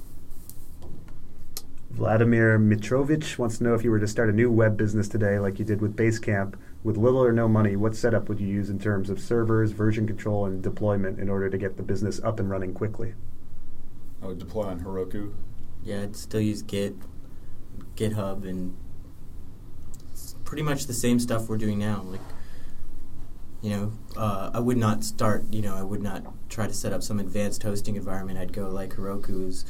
Vladimir 1.91 2.59
Mitrovich 2.59 3.39
wants 3.39 3.59
to 3.59 3.65
know 3.65 3.75
if 3.75 3.85
you 3.85 3.91
were 3.91 4.01
to 4.01 4.09
start 4.09 4.29
a 4.29 4.33
new 4.33 4.51
web 4.51 4.77
business 4.77 5.09
today, 5.09 5.39
like 5.39 5.59
you 5.59 5.65
did 5.65 5.81
with 5.81 5.95
Basecamp, 5.95 6.55
with 6.85 6.99
little 6.99 7.25
or 7.25 7.33
no 7.33 7.49
money, 7.49 7.75
what 7.75 7.97
setup 7.97 8.29
would 8.29 8.39
you 8.39 8.47
use 8.47 8.69
in 8.69 8.79
terms 8.79 9.09
of 9.09 9.19
servers, 9.19 9.73
version 9.73 10.07
control, 10.07 10.45
and 10.45 10.63
deployment 10.63 11.19
in 11.19 11.31
order 11.31 11.49
to 11.49 11.57
get 11.57 11.79
the 11.79 11.83
business 11.83 12.21
up 12.23 12.39
and 12.39 12.51
running 12.51 12.75
quickly? 12.75 13.15
I 14.23 14.27
would 14.27 14.39
deploy 14.39 14.67
on 14.67 14.81
Heroku. 14.81 15.33
Yeah, 15.83 16.03
I'd 16.03 16.15
still 16.15 16.43
use 16.43 16.63
Git, 16.63 16.95
GitHub, 17.97 18.47
and 18.47 18.77
pretty 20.45 20.63
much 20.63 20.87
the 20.87 20.95
same 20.95 21.19
stuff 21.19 21.49
we're 21.49 21.57
doing 21.57 21.79
now. 21.79 22.03
Like, 22.03 22.21
you 23.63 23.71
know, 23.71 23.93
uh, 24.15 24.51
I 24.53 24.61
would 24.61 24.77
not 24.77 25.05
start. 25.05 25.45
You 25.51 25.63
know, 25.63 25.75
I 25.75 25.83
would 25.83 26.03
not 26.03 26.23
try 26.51 26.67
to 26.67 26.75
set 26.75 26.93
up 26.93 27.03
some 27.03 27.19
advanced 27.19 27.63
hosting 27.63 27.97
environment. 27.97 28.39
I'd 28.39 28.53
go 28.53 28.69
like 28.69 28.91
Heroku 28.91 29.49
is 29.49 29.65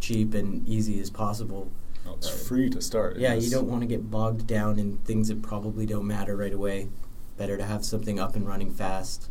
cheap 0.00 0.34
and 0.34 0.68
easy 0.68 1.00
as 1.00 1.08
possible. 1.08 1.70
Well, 2.08 2.16
it's 2.16 2.48
free 2.48 2.70
to 2.70 2.80
start. 2.80 3.18
Yeah, 3.18 3.34
you 3.34 3.50
don't 3.50 3.68
want 3.68 3.82
to 3.82 3.86
get 3.86 4.10
bogged 4.10 4.46
down 4.46 4.78
in 4.78 4.96
things 4.98 5.28
that 5.28 5.42
probably 5.42 5.84
don't 5.84 6.06
matter 6.06 6.34
right 6.36 6.54
away. 6.54 6.88
Better 7.36 7.58
to 7.58 7.64
have 7.64 7.84
something 7.84 8.18
up 8.18 8.34
and 8.34 8.48
running 8.48 8.72
fast. 8.72 9.28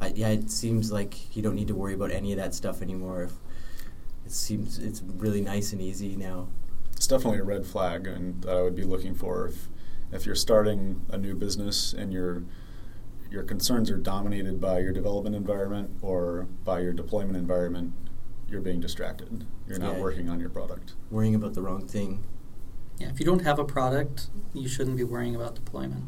I, 0.00 0.08
yeah, 0.08 0.30
it 0.30 0.50
seems 0.50 0.90
like 0.90 1.36
you 1.36 1.42
don't 1.42 1.54
need 1.54 1.68
to 1.68 1.74
worry 1.74 1.94
about 1.94 2.10
any 2.10 2.32
of 2.32 2.38
that 2.38 2.52
stuff 2.52 2.82
anymore. 2.82 3.22
If 3.22 3.32
it 4.26 4.32
seems 4.32 4.78
it's 4.78 5.02
really 5.02 5.40
nice 5.40 5.72
and 5.72 5.80
easy 5.80 6.16
now. 6.16 6.48
It's 6.96 7.06
definitely 7.06 7.38
a 7.38 7.44
red 7.44 7.64
flag, 7.64 8.08
and 8.08 8.42
that 8.42 8.56
I 8.56 8.62
would 8.62 8.74
be 8.74 8.82
looking 8.82 9.14
for 9.14 9.46
if 9.46 9.68
if 10.10 10.26
you're 10.26 10.34
starting 10.34 11.06
a 11.10 11.16
new 11.16 11.36
business 11.36 11.92
and 11.92 12.12
your 12.12 12.42
your 13.30 13.44
concerns 13.44 13.88
are 13.90 13.96
dominated 13.96 14.60
by 14.60 14.80
your 14.80 14.92
development 14.92 15.36
environment 15.36 15.90
or 16.02 16.48
by 16.64 16.80
your 16.80 16.92
deployment 16.92 17.36
environment, 17.36 17.92
you're 18.54 18.62
being 18.62 18.80
distracted. 18.80 19.44
You're 19.68 19.78
not 19.80 19.96
Yeah. 19.96 20.00
working 20.02 20.30
on 20.30 20.40
your 20.40 20.48
product. 20.48 20.94
Worrying 21.10 21.34
about 21.34 21.52
the 21.54 21.60
wrong 21.60 21.86
thing. 21.86 22.24
Yeah, 22.98 23.08
if 23.08 23.18
you 23.18 23.26
don't 23.26 23.42
have 23.42 23.58
a 23.58 23.64
product, 23.64 24.30
you 24.54 24.68
shouldn't 24.68 24.96
be 24.96 25.02
worrying 25.04 25.34
about 25.34 25.56
deployment. 25.56 26.04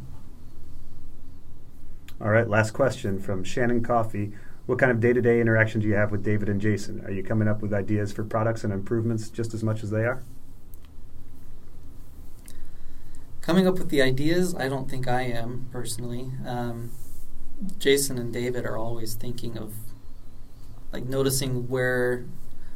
All 2.20 2.30
right, 2.30 2.48
last 2.48 2.70
question 2.70 3.18
from 3.18 3.42
Shannon 3.44 3.82
Coffey. 3.82 4.32
What 4.66 4.78
kind 4.78 4.90
of 4.92 5.00
day 5.00 5.12
to 5.12 5.20
day 5.20 5.40
interaction 5.40 5.80
do 5.80 5.88
you 5.88 5.94
have 5.94 6.10
with 6.12 6.22
David 6.22 6.48
and 6.48 6.60
Jason? 6.60 7.04
Are 7.04 7.10
you 7.10 7.22
coming 7.22 7.48
up 7.48 7.60
with 7.60 7.74
ideas 7.74 8.12
for 8.12 8.24
products 8.24 8.62
and 8.64 8.72
improvements 8.72 9.28
just 9.28 9.52
as 9.52 9.62
much 9.64 9.82
as 9.82 9.90
they 9.90 10.04
are? 10.04 10.22
Coming 13.42 13.66
up 13.66 13.78
with 13.78 13.90
the 13.90 14.00
ideas, 14.02 14.54
I 14.54 14.68
don't 14.68 14.88
think 14.88 15.06
I 15.06 15.22
am 15.22 15.68
personally. 15.70 16.30
Um, 16.46 16.90
Jason 17.78 18.18
and 18.18 18.32
David 18.32 18.64
are 18.64 18.76
always 18.76 19.14
thinking 19.14 19.56
of 19.58 19.74
like 20.92 21.04
noticing 21.04 21.68
where 21.68 22.24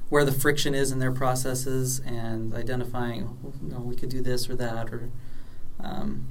where 0.09 0.25
the 0.25 0.33
friction 0.33 0.75
is 0.75 0.91
in 0.91 0.99
their 0.99 1.13
processes 1.13 2.01
and 2.01 2.53
identifying, 2.53 3.39
oh, 3.45 3.53
you 3.63 3.71
know, 3.71 3.79
we 3.79 3.95
could 3.95 4.09
do 4.09 4.21
this 4.21 4.49
or 4.49 4.57
that, 4.57 4.93
or. 4.93 5.11
Um, 5.79 6.27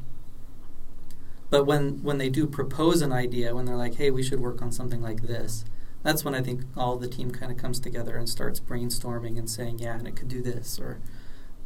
but 1.50 1.66
when 1.66 2.04
when 2.04 2.20
they 2.20 2.30
do 2.30 2.46
propose 2.46 3.02
an 3.02 3.12
idea, 3.12 3.56
when 3.56 3.66
they're 3.66 3.76
like, 3.76 3.96
"Hey, 3.96 4.12
we 4.12 4.22
should 4.22 4.40
work 4.40 4.62
on 4.62 4.72
something 4.72 5.02
like 5.02 5.24
this," 5.24 5.66
that's 6.04 6.24
when 6.24 6.34
I 6.34 6.42
think 6.42 6.62
all 6.78 6.98
the 6.98 7.08
team 7.08 7.32
kind 7.32 7.52
of 7.52 7.58
comes 7.58 7.80
together 7.80 8.16
and 8.16 8.28
starts 8.28 8.60
brainstorming 8.60 9.38
and 9.38 9.50
saying, 9.50 9.80
yeah, 9.80 9.98
and 9.98 10.08
it 10.08 10.16
could 10.16 10.30
do 10.30 10.42
this, 10.42 10.80
or 10.80 11.00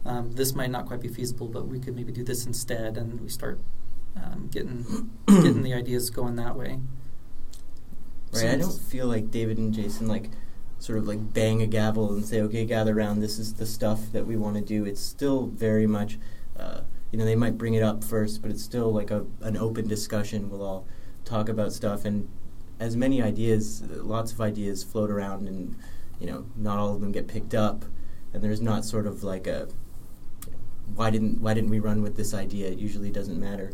um, 0.05 0.33
this 0.33 0.55
might 0.55 0.71
not 0.71 0.85
quite 0.85 1.01
be 1.01 1.07
feasible, 1.07 1.47
but 1.47 1.67
we 1.67 1.79
could 1.79 1.95
maybe 1.95 2.11
do 2.11 2.23
this 2.23 2.45
instead, 2.45 2.97
and 2.97 3.21
we 3.21 3.29
start 3.29 3.59
um, 4.15 4.49
getting 4.51 5.11
getting 5.27 5.63
the 5.63 5.73
ideas 5.81 6.09
going 6.09 6.35
that 6.37 6.55
way. 6.55 6.79
Right. 8.33 8.51
I 8.51 8.55
don't 8.57 8.81
feel 8.81 9.07
like 9.07 9.31
David 9.31 9.57
and 9.57 9.73
Jason 9.73 10.07
like 10.07 10.29
sort 10.79 10.97
of 10.97 11.07
like 11.07 11.33
bang 11.33 11.61
a 11.61 11.67
gavel 11.67 12.11
and 12.13 12.25
say, 12.25 12.41
okay, 12.41 12.65
gather 12.65 12.97
around. 12.97 13.21
This 13.21 13.39
is 13.39 13.53
the 13.53 13.65
stuff 13.65 14.11
that 14.11 14.25
we 14.25 14.35
want 14.35 14.55
to 14.55 14.61
do. 14.61 14.85
It's 14.85 15.01
still 15.01 15.45
very 15.47 15.87
much, 15.87 16.17
uh, 16.59 16.81
you 17.11 17.19
know, 17.19 17.25
they 17.25 17.35
might 17.35 17.57
bring 17.57 17.73
it 17.73 17.83
up 17.83 18.03
first, 18.03 18.41
but 18.41 18.51
it's 18.51 18.63
still 18.63 18.91
like 18.91 19.11
a 19.11 19.25
an 19.41 19.55
open 19.55 19.87
discussion. 19.87 20.49
We'll 20.49 20.63
all 20.63 20.87
talk 21.25 21.47
about 21.47 21.71
stuff 21.71 22.05
and 22.05 22.27
as 22.79 22.97
many 22.97 23.21
ideas, 23.21 23.83
lots 23.89 24.31
of 24.33 24.41
ideas 24.41 24.83
float 24.83 25.09
around, 25.09 25.47
and 25.47 25.75
you 26.19 26.27
know, 26.27 26.45
not 26.55 26.77
all 26.77 26.95
of 26.95 27.01
them 27.01 27.11
get 27.11 27.27
picked 27.27 27.53
up, 27.53 27.85
and 28.33 28.43
there's 28.43 28.61
not 28.61 28.83
sort 28.83 29.07
of 29.07 29.23
like 29.23 29.47
a 29.47 29.69
why 30.95 31.09
didn't 31.09 31.39
why 31.41 31.53
didn't 31.53 31.69
we 31.69 31.79
run 31.79 32.01
with 32.01 32.17
this 32.17 32.33
idea? 32.33 32.67
It 32.69 32.79
usually 32.79 33.11
doesn't 33.11 33.39
matter. 33.39 33.71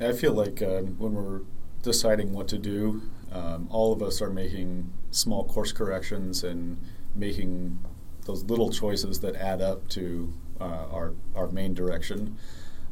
I 0.00 0.12
feel 0.12 0.32
like 0.32 0.60
uh, 0.62 0.80
when 0.80 1.14
we're 1.14 1.40
deciding 1.82 2.32
what 2.32 2.48
to 2.48 2.58
do, 2.58 3.02
um, 3.32 3.68
all 3.70 3.92
of 3.92 4.02
us 4.02 4.22
are 4.22 4.30
making 4.30 4.92
small 5.10 5.44
course 5.44 5.72
corrections 5.72 6.44
and 6.44 6.78
making 7.14 7.78
those 8.24 8.44
little 8.44 8.70
choices 8.70 9.20
that 9.20 9.34
add 9.36 9.60
up 9.60 9.88
to 9.88 10.32
uh, 10.60 10.86
our 10.90 11.14
our 11.34 11.48
main 11.48 11.74
direction. 11.74 12.36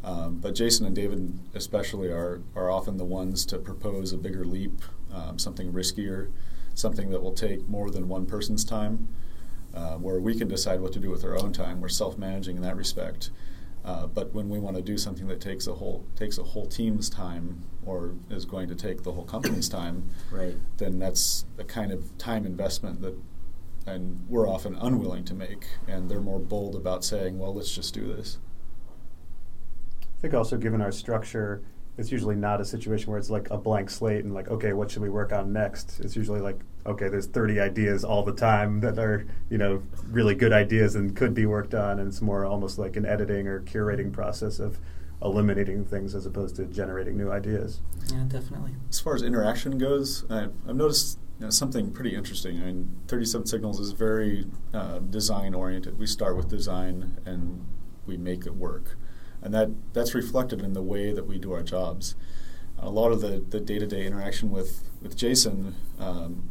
Um, 0.02 0.38
but 0.38 0.54
Jason 0.54 0.86
and 0.86 0.96
David, 0.96 1.38
especially, 1.54 2.08
are, 2.08 2.40
are 2.56 2.70
often 2.70 2.96
the 2.96 3.04
ones 3.04 3.44
to 3.46 3.58
propose 3.58 4.12
a 4.12 4.16
bigger 4.16 4.46
leap, 4.46 4.80
um, 5.12 5.38
something 5.38 5.72
riskier, 5.72 6.30
something 6.74 7.10
that 7.10 7.22
will 7.22 7.34
take 7.34 7.68
more 7.68 7.90
than 7.90 8.08
one 8.08 8.24
person's 8.24 8.64
time, 8.64 9.08
uh, 9.74 9.96
where 9.96 10.18
we 10.18 10.34
can 10.34 10.48
decide 10.48 10.80
what 10.80 10.92
to 10.94 10.98
do 10.98 11.10
with 11.10 11.24
our 11.24 11.36
own 11.36 11.52
time. 11.52 11.80
We're 11.80 11.88
self 11.88 12.16
managing 12.16 12.56
in 12.56 12.62
that 12.62 12.76
respect. 12.76 13.30
Uh, 13.84 14.06
but 14.06 14.34
when 14.34 14.48
we 14.48 14.58
want 14.58 14.76
to 14.76 14.82
do 14.82 14.98
something 14.98 15.26
that 15.26 15.40
takes 15.40 15.66
a 15.66 15.74
whole 15.74 16.04
takes 16.14 16.36
a 16.38 16.42
whole 16.42 16.66
team's 16.66 17.08
time 17.08 17.64
or 17.84 18.14
is 18.28 18.44
going 18.44 18.68
to 18.68 18.74
take 18.74 19.02
the 19.02 19.12
whole 19.12 19.24
company's 19.24 19.68
time, 19.80 20.10
right. 20.30 20.54
then 20.76 20.98
that's 20.98 21.46
a 21.58 21.64
kind 21.64 21.90
of 21.90 22.16
time 22.18 22.44
investment 22.44 23.00
that 23.00 23.16
and 23.86 24.26
we're 24.28 24.48
often 24.48 24.74
unwilling 24.74 25.24
to 25.24 25.34
make 25.34 25.66
and 25.88 26.10
they're 26.10 26.20
more 26.20 26.38
bold 26.38 26.76
about 26.76 27.04
saying, 27.04 27.38
well, 27.38 27.54
let's 27.54 27.74
just 27.74 27.94
do 27.94 28.06
this. 28.06 28.38
I 30.02 30.20
think 30.20 30.34
also 30.34 30.58
given 30.58 30.82
our 30.82 30.92
structure, 30.92 31.62
it's 31.98 32.10
usually 32.10 32.36
not 32.36 32.60
a 32.60 32.64
situation 32.64 33.10
where 33.10 33.18
it's 33.18 33.30
like 33.30 33.50
a 33.50 33.58
blank 33.58 33.90
slate 33.90 34.24
and 34.24 34.32
like, 34.32 34.48
okay, 34.48 34.72
what 34.72 34.90
should 34.90 35.02
we 35.02 35.10
work 35.10 35.32
on 35.32 35.52
next? 35.52 36.00
It's 36.00 36.16
usually 36.16 36.40
like, 36.40 36.60
okay, 36.86 37.08
there's 37.08 37.26
30 37.26 37.60
ideas 37.60 38.04
all 38.04 38.22
the 38.22 38.32
time 38.32 38.80
that 38.80 38.98
are, 38.98 39.26
you 39.50 39.58
know, 39.58 39.82
really 40.08 40.34
good 40.34 40.52
ideas 40.52 40.94
and 40.94 41.14
could 41.14 41.34
be 41.34 41.46
worked 41.46 41.74
on. 41.74 41.98
And 41.98 42.08
it's 42.08 42.22
more 42.22 42.46
almost 42.46 42.78
like 42.78 42.96
an 42.96 43.04
editing 43.04 43.46
or 43.46 43.60
curating 43.60 44.12
process 44.12 44.58
of 44.60 44.78
eliminating 45.22 45.84
things 45.84 46.14
as 46.14 46.24
opposed 46.24 46.56
to 46.56 46.64
generating 46.64 47.16
new 47.16 47.30
ideas. 47.30 47.80
Yeah, 48.10 48.24
definitely. 48.26 48.72
As 48.88 49.00
far 49.00 49.14
as 49.14 49.22
interaction 49.22 49.76
goes, 49.76 50.24
I've, 50.30 50.54
I've 50.66 50.76
noticed 50.76 51.18
you 51.38 51.46
know, 51.46 51.50
something 51.50 51.90
pretty 51.90 52.14
interesting. 52.14 52.62
I 52.62 52.66
mean, 52.66 52.96
37 53.08 53.46
Signals 53.46 53.78
is 53.78 53.92
very 53.92 54.46
uh, 54.72 55.00
design 55.00 55.54
oriented. 55.54 55.98
We 55.98 56.06
start 56.06 56.36
with 56.36 56.48
design 56.48 57.18
and 57.26 57.66
we 58.06 58.16
make 58.16 58.46
it 58.46 58.54
work 58.54 58.96
and 59.42 59.54
that 59.54 59.70
that's 59.92 60.14
reflected 60.14 60.60
in 60.60 60.72
the 60.72 60.82
way 60.82 61.12
that 61.12 61.26
we 61.26 61.38
do 61.38 61.52
our 61.52 61.62
jobs. 61.62 62.14
A 62.78 62.90
lot 62.90 63.12
of 63.12 63.20
the, 63.20 63.44
the 63.46 63.60
day-to-day 63.60 64.06
interaction 64.06 64.50
with 64.50 64.84
with 65.02 65.16
Jason 65.16 65.74
um, 65.98 66.50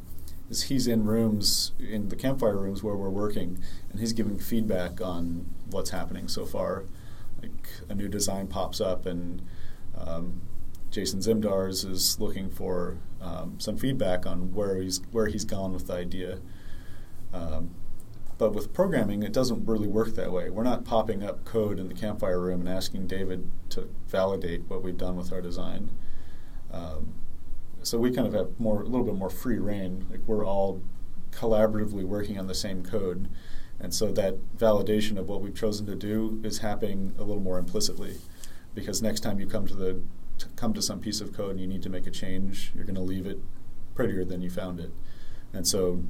is 0.50 0.64
he's 0.64 0.88
in 0.88 1.06
rooms 1.06 1.72
in 1.80 2.10
the 2.10 2.16
campfire 2.16 2.58
rooms 2.58 2.84
where 2.84 2.96
we're 2.96 3.10
working, 3.10 3.60
and 3.90 4.00
he's 4.00 4.14
giving 4.14 4.38
feedback 4.40 5.02
on 5.02 5.48
what's 5.70 5.90
happening 5.90 6.28
so 6.28 6.46
far. 6.46 6.86
Like 7.42 7.70
a 7.90 7.96
new 7.96 8.08
design 8.08 8.48
pops 8.48 8.82
up, 8.82 9.06
and 9.06 9.42
um, 9.98 10.42
Jason 10.92 11.20
Zimdars 11.20 11.90
is 11.90 12.20
looking 12.20 12.50
for 12.50 12.98
um, 13.22 13.56
some 13.60 13.78
feedback 13.78 14.26
on 14.26 14.54
where 14.54 14.78
he's 14.78 15.02
where 15.12 15.28
he's 15.28 15.46
gone 15.46 15.74
with 15.74 15.88
the 15.88 15.94
idea. 15.94 16.40
Um, 17.34 17.72
but 18.40 18.56
with 18.56 18.74
programming, 18.74 19.22
it 19.22 19.34
doesn't 19.34 19.66
really 19.66 19.88
work 19.88 20.16
that 20.16 20.32
way. 20.32 20.50
We're 20.50 20.64
not 20.64 20.86
popping 20.86 21.22
up 21.22 21.46
code 21.46 21.78
in 21.78 21.88
the 21.90 21.94
campfire 21.94 22.40
room 22.40 22.62
and 22.62 22.70
asking 22.70 23.06
David 23.06 23.52
to 23.70 23.90
validate 24.08 24.64
what 24.68 24.82
we've 24.82 24.98
done 24.98 25.16
with 25.16 25.32
our 25.32 25.42
design. 25.42 25.92
Um, 26.72 27.14
so 27.84 27.98
we 27.98 28.12
kind 28.12 28.26
of 28.26 28.34
have 28.34 28.60
more, 28.60 28.82
a 28.82 28.86
little 28.86 29.06
bit 29.06 29.16
more 29.16 29.30
free 29.30 29.60
rein. 29.60 30.08
Like 30.10 30.22
we're 30.26 30.46
all 30.46 30.82
collaboratively 31.32 32.06
working 32.06 32.40
on 32.40 32.48
the 32.48 32.56
same 32.56 32.82
code, 32.82 33.30
and 33.80 33.94
so 33.94 34.12
that 34.14 34.58
validation 34.58 35.18
of 35.18 35.30
what 35.30 35.42
we've 35.42 35.56
chosen 35.56 35.86
to 35.86 35.96
do 35.96 36.42
is 36.44 36.60
happening 36.60 37.14
a 37.18 37.24
little 37.24 37.44
more 37.44 37.60
implicitly, 37.60 38.16
because 38.74 39.02
next 39.02 39.20
time 39.20 39.40
you 39.40 39.48
come 39.48 39.68
to 39.68 39.76
the 39.76 40.02
come 40.56 40.74
to 40.74 40.82
some 40.82 41.00
piece 41.02 41.20
of 41.20 41.34
code 41.34 41.52
and 41.52 41.60
you 41.60 41.68
need 41.68 41.84
to 41.84 41.90
make 41.90 42.08
a 42.08 42.12
change, 42.12 42.72
you're 42.74 42.86
going 42.86 42.96
to 42.96 43.02
leave 43.02 43.28
it 43.28 43.40
prettier 43.96 44.24
than 44.24 44.42
you 44.42 44.50
found 44.50 44.80
it, 44.80 44.92
and 45.54 45.68
so 45.68 46.04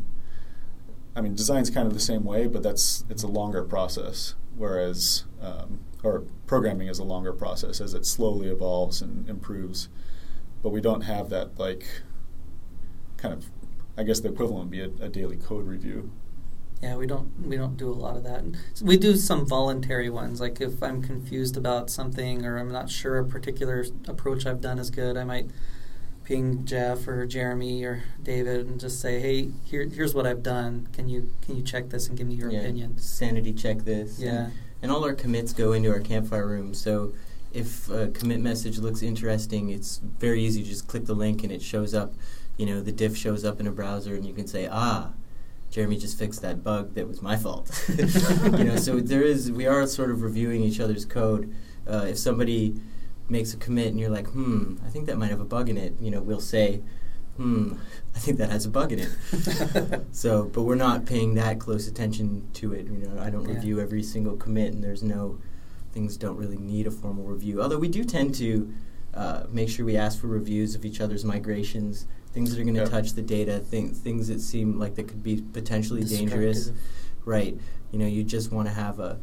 I 1.15 1.21
mean, 1.21 1.35
design's 1.35 1.69
kind 1.69 1.87
of 1.87 1.93
the 1.93 1.99
same 1.99 2.23
way, 2.23 2.47
but 2.47 2.63
that's 2.63 3.03
it's 3.09 3.23
a 3.23 3.27
longer 3.27 3.63
process. 3.63 4.35
Whereas, 4.55 5.25
um, 5.41 5.79
or 6.03 6.23
programming 6.47 6.87
is 6.87 6.99
a 6.99 7.03
longer 7.03 7.33
process 7.33 7.81
as 7.81 7.93
it 7.93 8.05
slowly 8.05 8.49
evolves 8.49 9.01
and 9.01 9.27
improves. 9.29 9.89
But 10.61 10.69
we 10.69 10.81
don't 10.81 11.01
have 11.01 11.29
that 11.29 11.57
like 11.57 11.85
kind 13.17 13.33
of, 13.33 13.45
I 13.97 14.03
guess 14.03 14.19
the 14.19 14.29
equivalent 14.29 14.69
would 14.69 14.71
be 14.71 14.81
a, 14.81 15.05
a 15.05 15.09
daily 15.09 15.37
code 15.37 15.67
review. 15.67 16.11
Yeah, 16.81 16.95
we 16.95 17.07
don't 17.07 17.29
we 17.45 17.57
don't 17.57 17.75
do 17.75 17.91
a 17.91 17.93
lot 17.93 18.15
of 18.15 18.23
that. 18.23 18.43
So 18.73 18.85
we 18.85 18.95
do 18.95 19.17
some 19.17 19.45
voluntary 19.45 20.09
ones. 20.09 20.39
Like 20.39 20.61
if 20.61 20.81
I'm 20.81 21.01
confused 21.01 21.57
about 21.57 21.89
something 21.89 22.45
or 22.45 22.57
I'm 22.57 22.71
not 22.71 22.89
sure 22.89 23.19
a 23.19 23.25
particular 23.25 23.85
approach 24.07 24.45
I've 24.45 24.61
done 24.61 24.79
is 24.79 24.89
good, 24.89 25.17
I 25.17 25.25
might 25.25 25.49
ping 26.29 26.63
Jeff 26.63 27.07
or 27.07 27.25
Jeremy 27.25 27.83
or 27.83 28.03
David 28.21 28.67
and 28.67 28.79
just 28.79 29.01
say, 29.01 29.19
"Hey, 29.19 29.49
here, 29.65 29.83
here's 29.83 30.13
what 30.13 30.27
I've 30.27 30.43
done. 30.43 30.87
Can 30.93 31.09
you 31.09 31.33
can 31.41 31.57
you 31.57 31.63
check 31.63 31.89
this 31.89 32.07
and 32.07 32.15
give 32.15 32.27
me 32.27 32.35
your 32.35 32.51
yeah, 32.51 32.59
opinion?" 32.59 32.99
Sanity 32.99 33.51
check 33.51 33.79
this. 33.79 34.19
Yeah. 34.19 34.29
And, 34.29 34.53
and, 34.83 34.91
all 34.91 35.03
our 35.03 35.15
commits 35.15 35.53
go 35.53 35.73
into 35.73 35.91
our 35.91 35.99
campfire 35.99 36.45
room. 36.47 36.75
So 36.75 37.13
if 37.51 37.89
a 37.89 38.09
commit 38.09 38.41
message 38.41 38.77
looks 38.77 39.01
interesting, 39.01 39.71
it's 39.71 39.97
very 39.97 40.43
easy. 40.43 40.61
to 40.61 40.69
just 40.69 40.87
click 40.87 41.07
the 41.07 41.15
link 41.15 41.43
and 41.43 41.51
it 41.51 41.63
shows 41.63 41.95
up. 41.95 42.13
You 42.57 42.67
know, 42.67 42.79
the 42.79 42.91
diff 42.91 43.17
shows 43.17 43.43
up 43.43 43.59
in 43.59 43.65
a 43.65 43.71
browser, 43.71 44.13
and 44.13 44.23
you 44.23 44.33
can 44.33 44.47
say, 44.47 44.69
"Ah." 44.71 45.13
Jeremy 45.71 45.99
just 45.99 46.17
fixed 46.17 46.41
that 46.41 46.63
bug 46.63 46.95
that 46.95 47.07
was 47.07 47.21
my 47.21 47.37
fault. 47.37 47.69
you 47.95 48.63
know, 48.63 48.75
so 48.75 48.99
there 48.99 49.21
is 49.21 49.51
we 49.51 49.67
are 49.67 49.85
sort 49.85 50.09
of 50.09 50.23
reviewing 50.23 50.63
each 50.63 50.79
other's 50.79 51.05
code. 51.05 51.53
Uh, 51.87 52.07
if 52.09 52.17
somebody 52.17 52.81
makes 53.29 53.53
a 53.53 53.57
commit 53.57 53.87
and 53.87 53.99
you're 53.99 54.09
like, 54.09 54.27
hmm, 54.27 54.75
I 54.85 54.89
think 54.89 55.05
that 55.07 55.17
might 55.17 55.29
have 55.29 55.39
a 55.39 55.45
bug 55.45 55.69
in 55.69 55.77
it, 55.77 55.93
you 55.99 56.11
know, 56.11 56.21
we'll 56.21 56.39
say, 56.39 56.81
hmm, 57.37 57.73
I 58.15 58.19
think 58.19 58.37
that 58.37 58.49
has 58.49 58.65
a 58.65 58.69
bug 58.69 58.91
in 58.91 58.99
it. 58.99 60.05
so, 60.11 60.45
but 60.45 60.63
we're 60.63 60.75
not 60.75 61.05
paying 61.05 61.35
that 61.35 61.59
close 61.59 61.87
attention 61.87 62.47
to 62.53 62.73
it. 62.73 62.85
You 62.85 62.97
know, 62.97 63.21
I 63.21 63.29
don't 63.29 63.47
yeah. 63.47 63.55
review 63.55 63.79
every 63.79 64.03
single 64.03 64.35
commit, 64.35 64.73
and 64.73 64.83
there's 64.83 65.03
no 65.03 65.39
things 65.91 66.17
don't 66.17 66.37
really 66.37 66.57
need 66.57 66.85
a 66.85 66.91
formal 66.91 67.23
review. 67.25 67.61
Although 67.61 67.79
we 67.79 67.87
do 67.87 68.03
tend 68.03 68.35
to 68.35 68.71
uh, 69.13 69.43
make 69.49 69.69
sure 69.69 69.85
we 69.85 69.97
ask 69.97 70.19
for 70.19 70.27
reviews 70.27 70.75
of 70.75 70.85
each 70.85 71.01
other's 71.01 71.25
migrations, 71.25 72.07
things 72.31 72.51
that 72.51 72.61
are 72.61 72.63
going 72.63 72.75
to 72.75 72.87
touch 72.87 73.13
the 73.13 73.21
data, 73.21 73.63
th- 73.71 73.91
things 73.91 74.27
that 74.27 74.39
seem 74.39 74.77
like 74.77 74.95
they 74.95 75.03
could 75.03 75.23
be 75.23 75.41
potentially 75.53 76.03
dangerous. 76.03 76.71
Right. 77.25 77.57
You 77.91 77.99
know, 77.99 78.05
you 78.05 78.23
just 78.23 78.51
want 78.51 78.67
to 78.67 78.73
have 78.73 78.99
a 78.99 79.19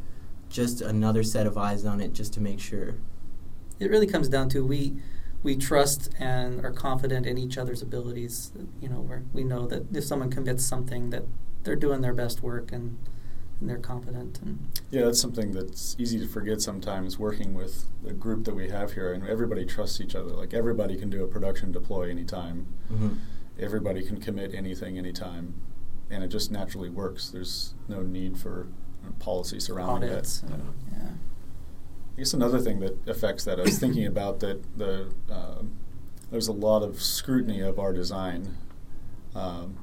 just 0.49 0.81
another 0.81 1.23
set 1.23 1.47
of 1.47 1.59
eyes 1.59 1.85
on 1.85 2.01
it 2.01 2.13
just 2.13 2.33
to 2.35 2.41
make 2.41 2.61
sure 2.61 2.97
it 3.79 3.91
really 3.91 4.07
comes 4.07 4.29
down 4.29 4.49
to 4.51 4.65
we 4.65 4.95
we 5.43 5.57
trust 5.57 6.13
and 6.19 6.65
are 6.65 6.73
confident 6.73 7.27
in 7.27 7.39
each 7.39 7.57
other's 7.59 7.83
abilities. 7.83 8.53
You 8.81 8.89
know, 8.89 9.01
where 9.01 9.23
we 9.33 9.45
know 9.45 9.67
that 9.67 9.95
if 9.95 10.05
someone 10.05 10.31
commits 10.31 10.65
something, 10.65 11.11
that 11.11 11.25
they're 11.63 11.77
doing 11.77 12.01
their 12.01 12.15
best 12.15 12.43
work 12.43 12.73
and, 12.73 12.99
and 13.61 13.69
they're 13.69 13.79
competent. 13.79 14.41
And 14.41 14.67
yeah, 14.91 15.05
that's 15.05 15.21
something 15.21 15.53
that's 15.53 15.95
easy 15.99 16.19
to 16.19 16.27
forget 16.27 16.61
sometimes. 16.61 17.19
Working 17.19 17.55
with 17.55 17.87
the 18.03 18.13
group 18.13 18.45
that 18.45 18.55
we 18.55 18.69
have 18.71 18.93
here, 18.95 19.13
and 19.13 19.27
everybody 19.29 19.65
trusts 19.65 20.01
each 20.01 20.15
other. 20.15 20.31
Like 20.31 20.55
everybody 20.55 20.97
can 20.97 21.11
do 21.11 21.23
a 21.23 21.29
production 21.29 21.73
deploy 21.73 22.11
anytime. 22.11 22.67
Mm-hmm. 22.93 23.15
Everybody 23.59 24.03
can 24.03 24.21
commit 24.21 24.55
anything 24.55 24.99
anytime, 24.99 25.55
and 26.11 26.23
it 26.25 26.29
just 26.29 26.51
naturally 26.51 26.91
works. 26.91 27.31
There's 27.31 27.75
no 27.89 28.03
need 28.03 28.39
for 28.39 28.67
policy 29.19 29.61
surrounding 29.61 30.11
Audits 30.11 30.41
that. 30.41 30.61
yeah. 30.93 31.09
I 32.17 32.21
guess 32.21 32.33
another 32.33 32.59
thing 32.59 32.81
that 32.81 33.07
affects 33.07 33.45
that, 33.45 33.61
I 33.61 33.65
was 33.65 33.79
thinking 33.79 34.07
about 34.15 34.41
that 34.41 34.79
the 34.79 35.13
uh, 35.31 35.63
there's 36.31 36.49
a 36.49 36.53
lot 36.53 36.83
of 36.83 37.03
scrutiny 37.03 37.61
of 37.61 37.79
our 37.79 37.93
design, 37.93 38.57
um, 39.35 39.79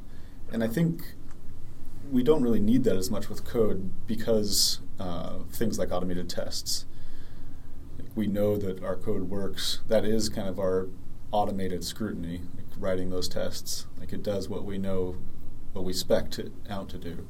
and 0.51 0.63
I 0.63 0.67
think 0.67 1.13
we 2.11 2.23
don't 2.23 2.41
really 2.41 2.59
need 2.59 2.83
that 2.85 2.95
as 2.95 3.09
much 3.09 3.29
with 3.29 3.45
code 3.45 3.91
because 4.07 4.79
uh, 4.99 5.39
things 5.51 5.77
like 5.77 5.91
automated 5.91 6.29
tests. 6.29 6.85
We 8.15 8.27
know 8.27 8.57
that 8.57 8.83
our 8.83 8.95
code 8.95 9.29
works. 9.29 9.79
That 9.87 10.05
is 10.05 10.29
kind 10.29 10.47
of 10.47 10.59
our 10.59 10.89
automated 11.31 11.83
scrutiny. 11.83 12.41
writing 12.77 13.09
those 13.09 13.27
tests. 13.27 13.87
Like 13.99 14.11
it 14.11 14.23
does 14.23 14.49
what 14.49 14.65
we 14.65 14.77
know, 14.77 15.17
what 15.73 15.85
we 15.85 15.93
spec 15.93 16.37
it 16.39 16.51
out 16.69 16.89
to 16.89 16.97
do. 16.97 17.27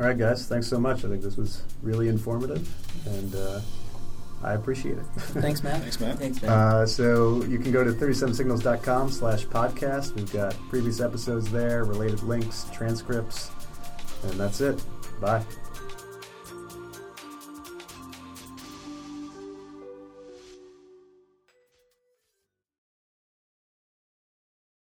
All 0.00 0.06
right, 0.06 0.16
guys. 0.16 0.46
Thanks 0.46 0.68
so 0.68 0.78
much. 0.78 1.04
I 1.04 1.08
think 1.08 1.22
this 1.22 1.36
was 1.36 1.62
really 1.82 2.08
informative, 2.08 2.68
and 3.06 3.34
uh, 3.34 3.60
I 4.44 4.52
appreciate 4.54 4.96
it. 4.96 5.04
Thanks, 5.16 5.64
Matt. 5.64 5.80
Thanks, 5.80 5.98
Matt. 5.98 6.18
Thanks, 6.18 6.40
man. 6.40 6.50
Uh, 6.52 6.86
so 6.86 7.42
you 7.44 7.58
can 7.58 7.72
go 7.72 7.82
to 7.82 7.90
37signals.com 7.90 9.10
slash 9.10 9.44
podcast. 9.46 10.14
We've 10.14 10.32
got 10.32 10.56
previous 10.68 11.00
episodes 11.00 11.50
there, 11.50 11.84
related 11.84 12.22
links, 12.22 12.66
transcripts, 12.72 13.50
and 14.22 14.34
that's 14.34 14.60
it. 14.60 14.80
Bye. 15.20 15.42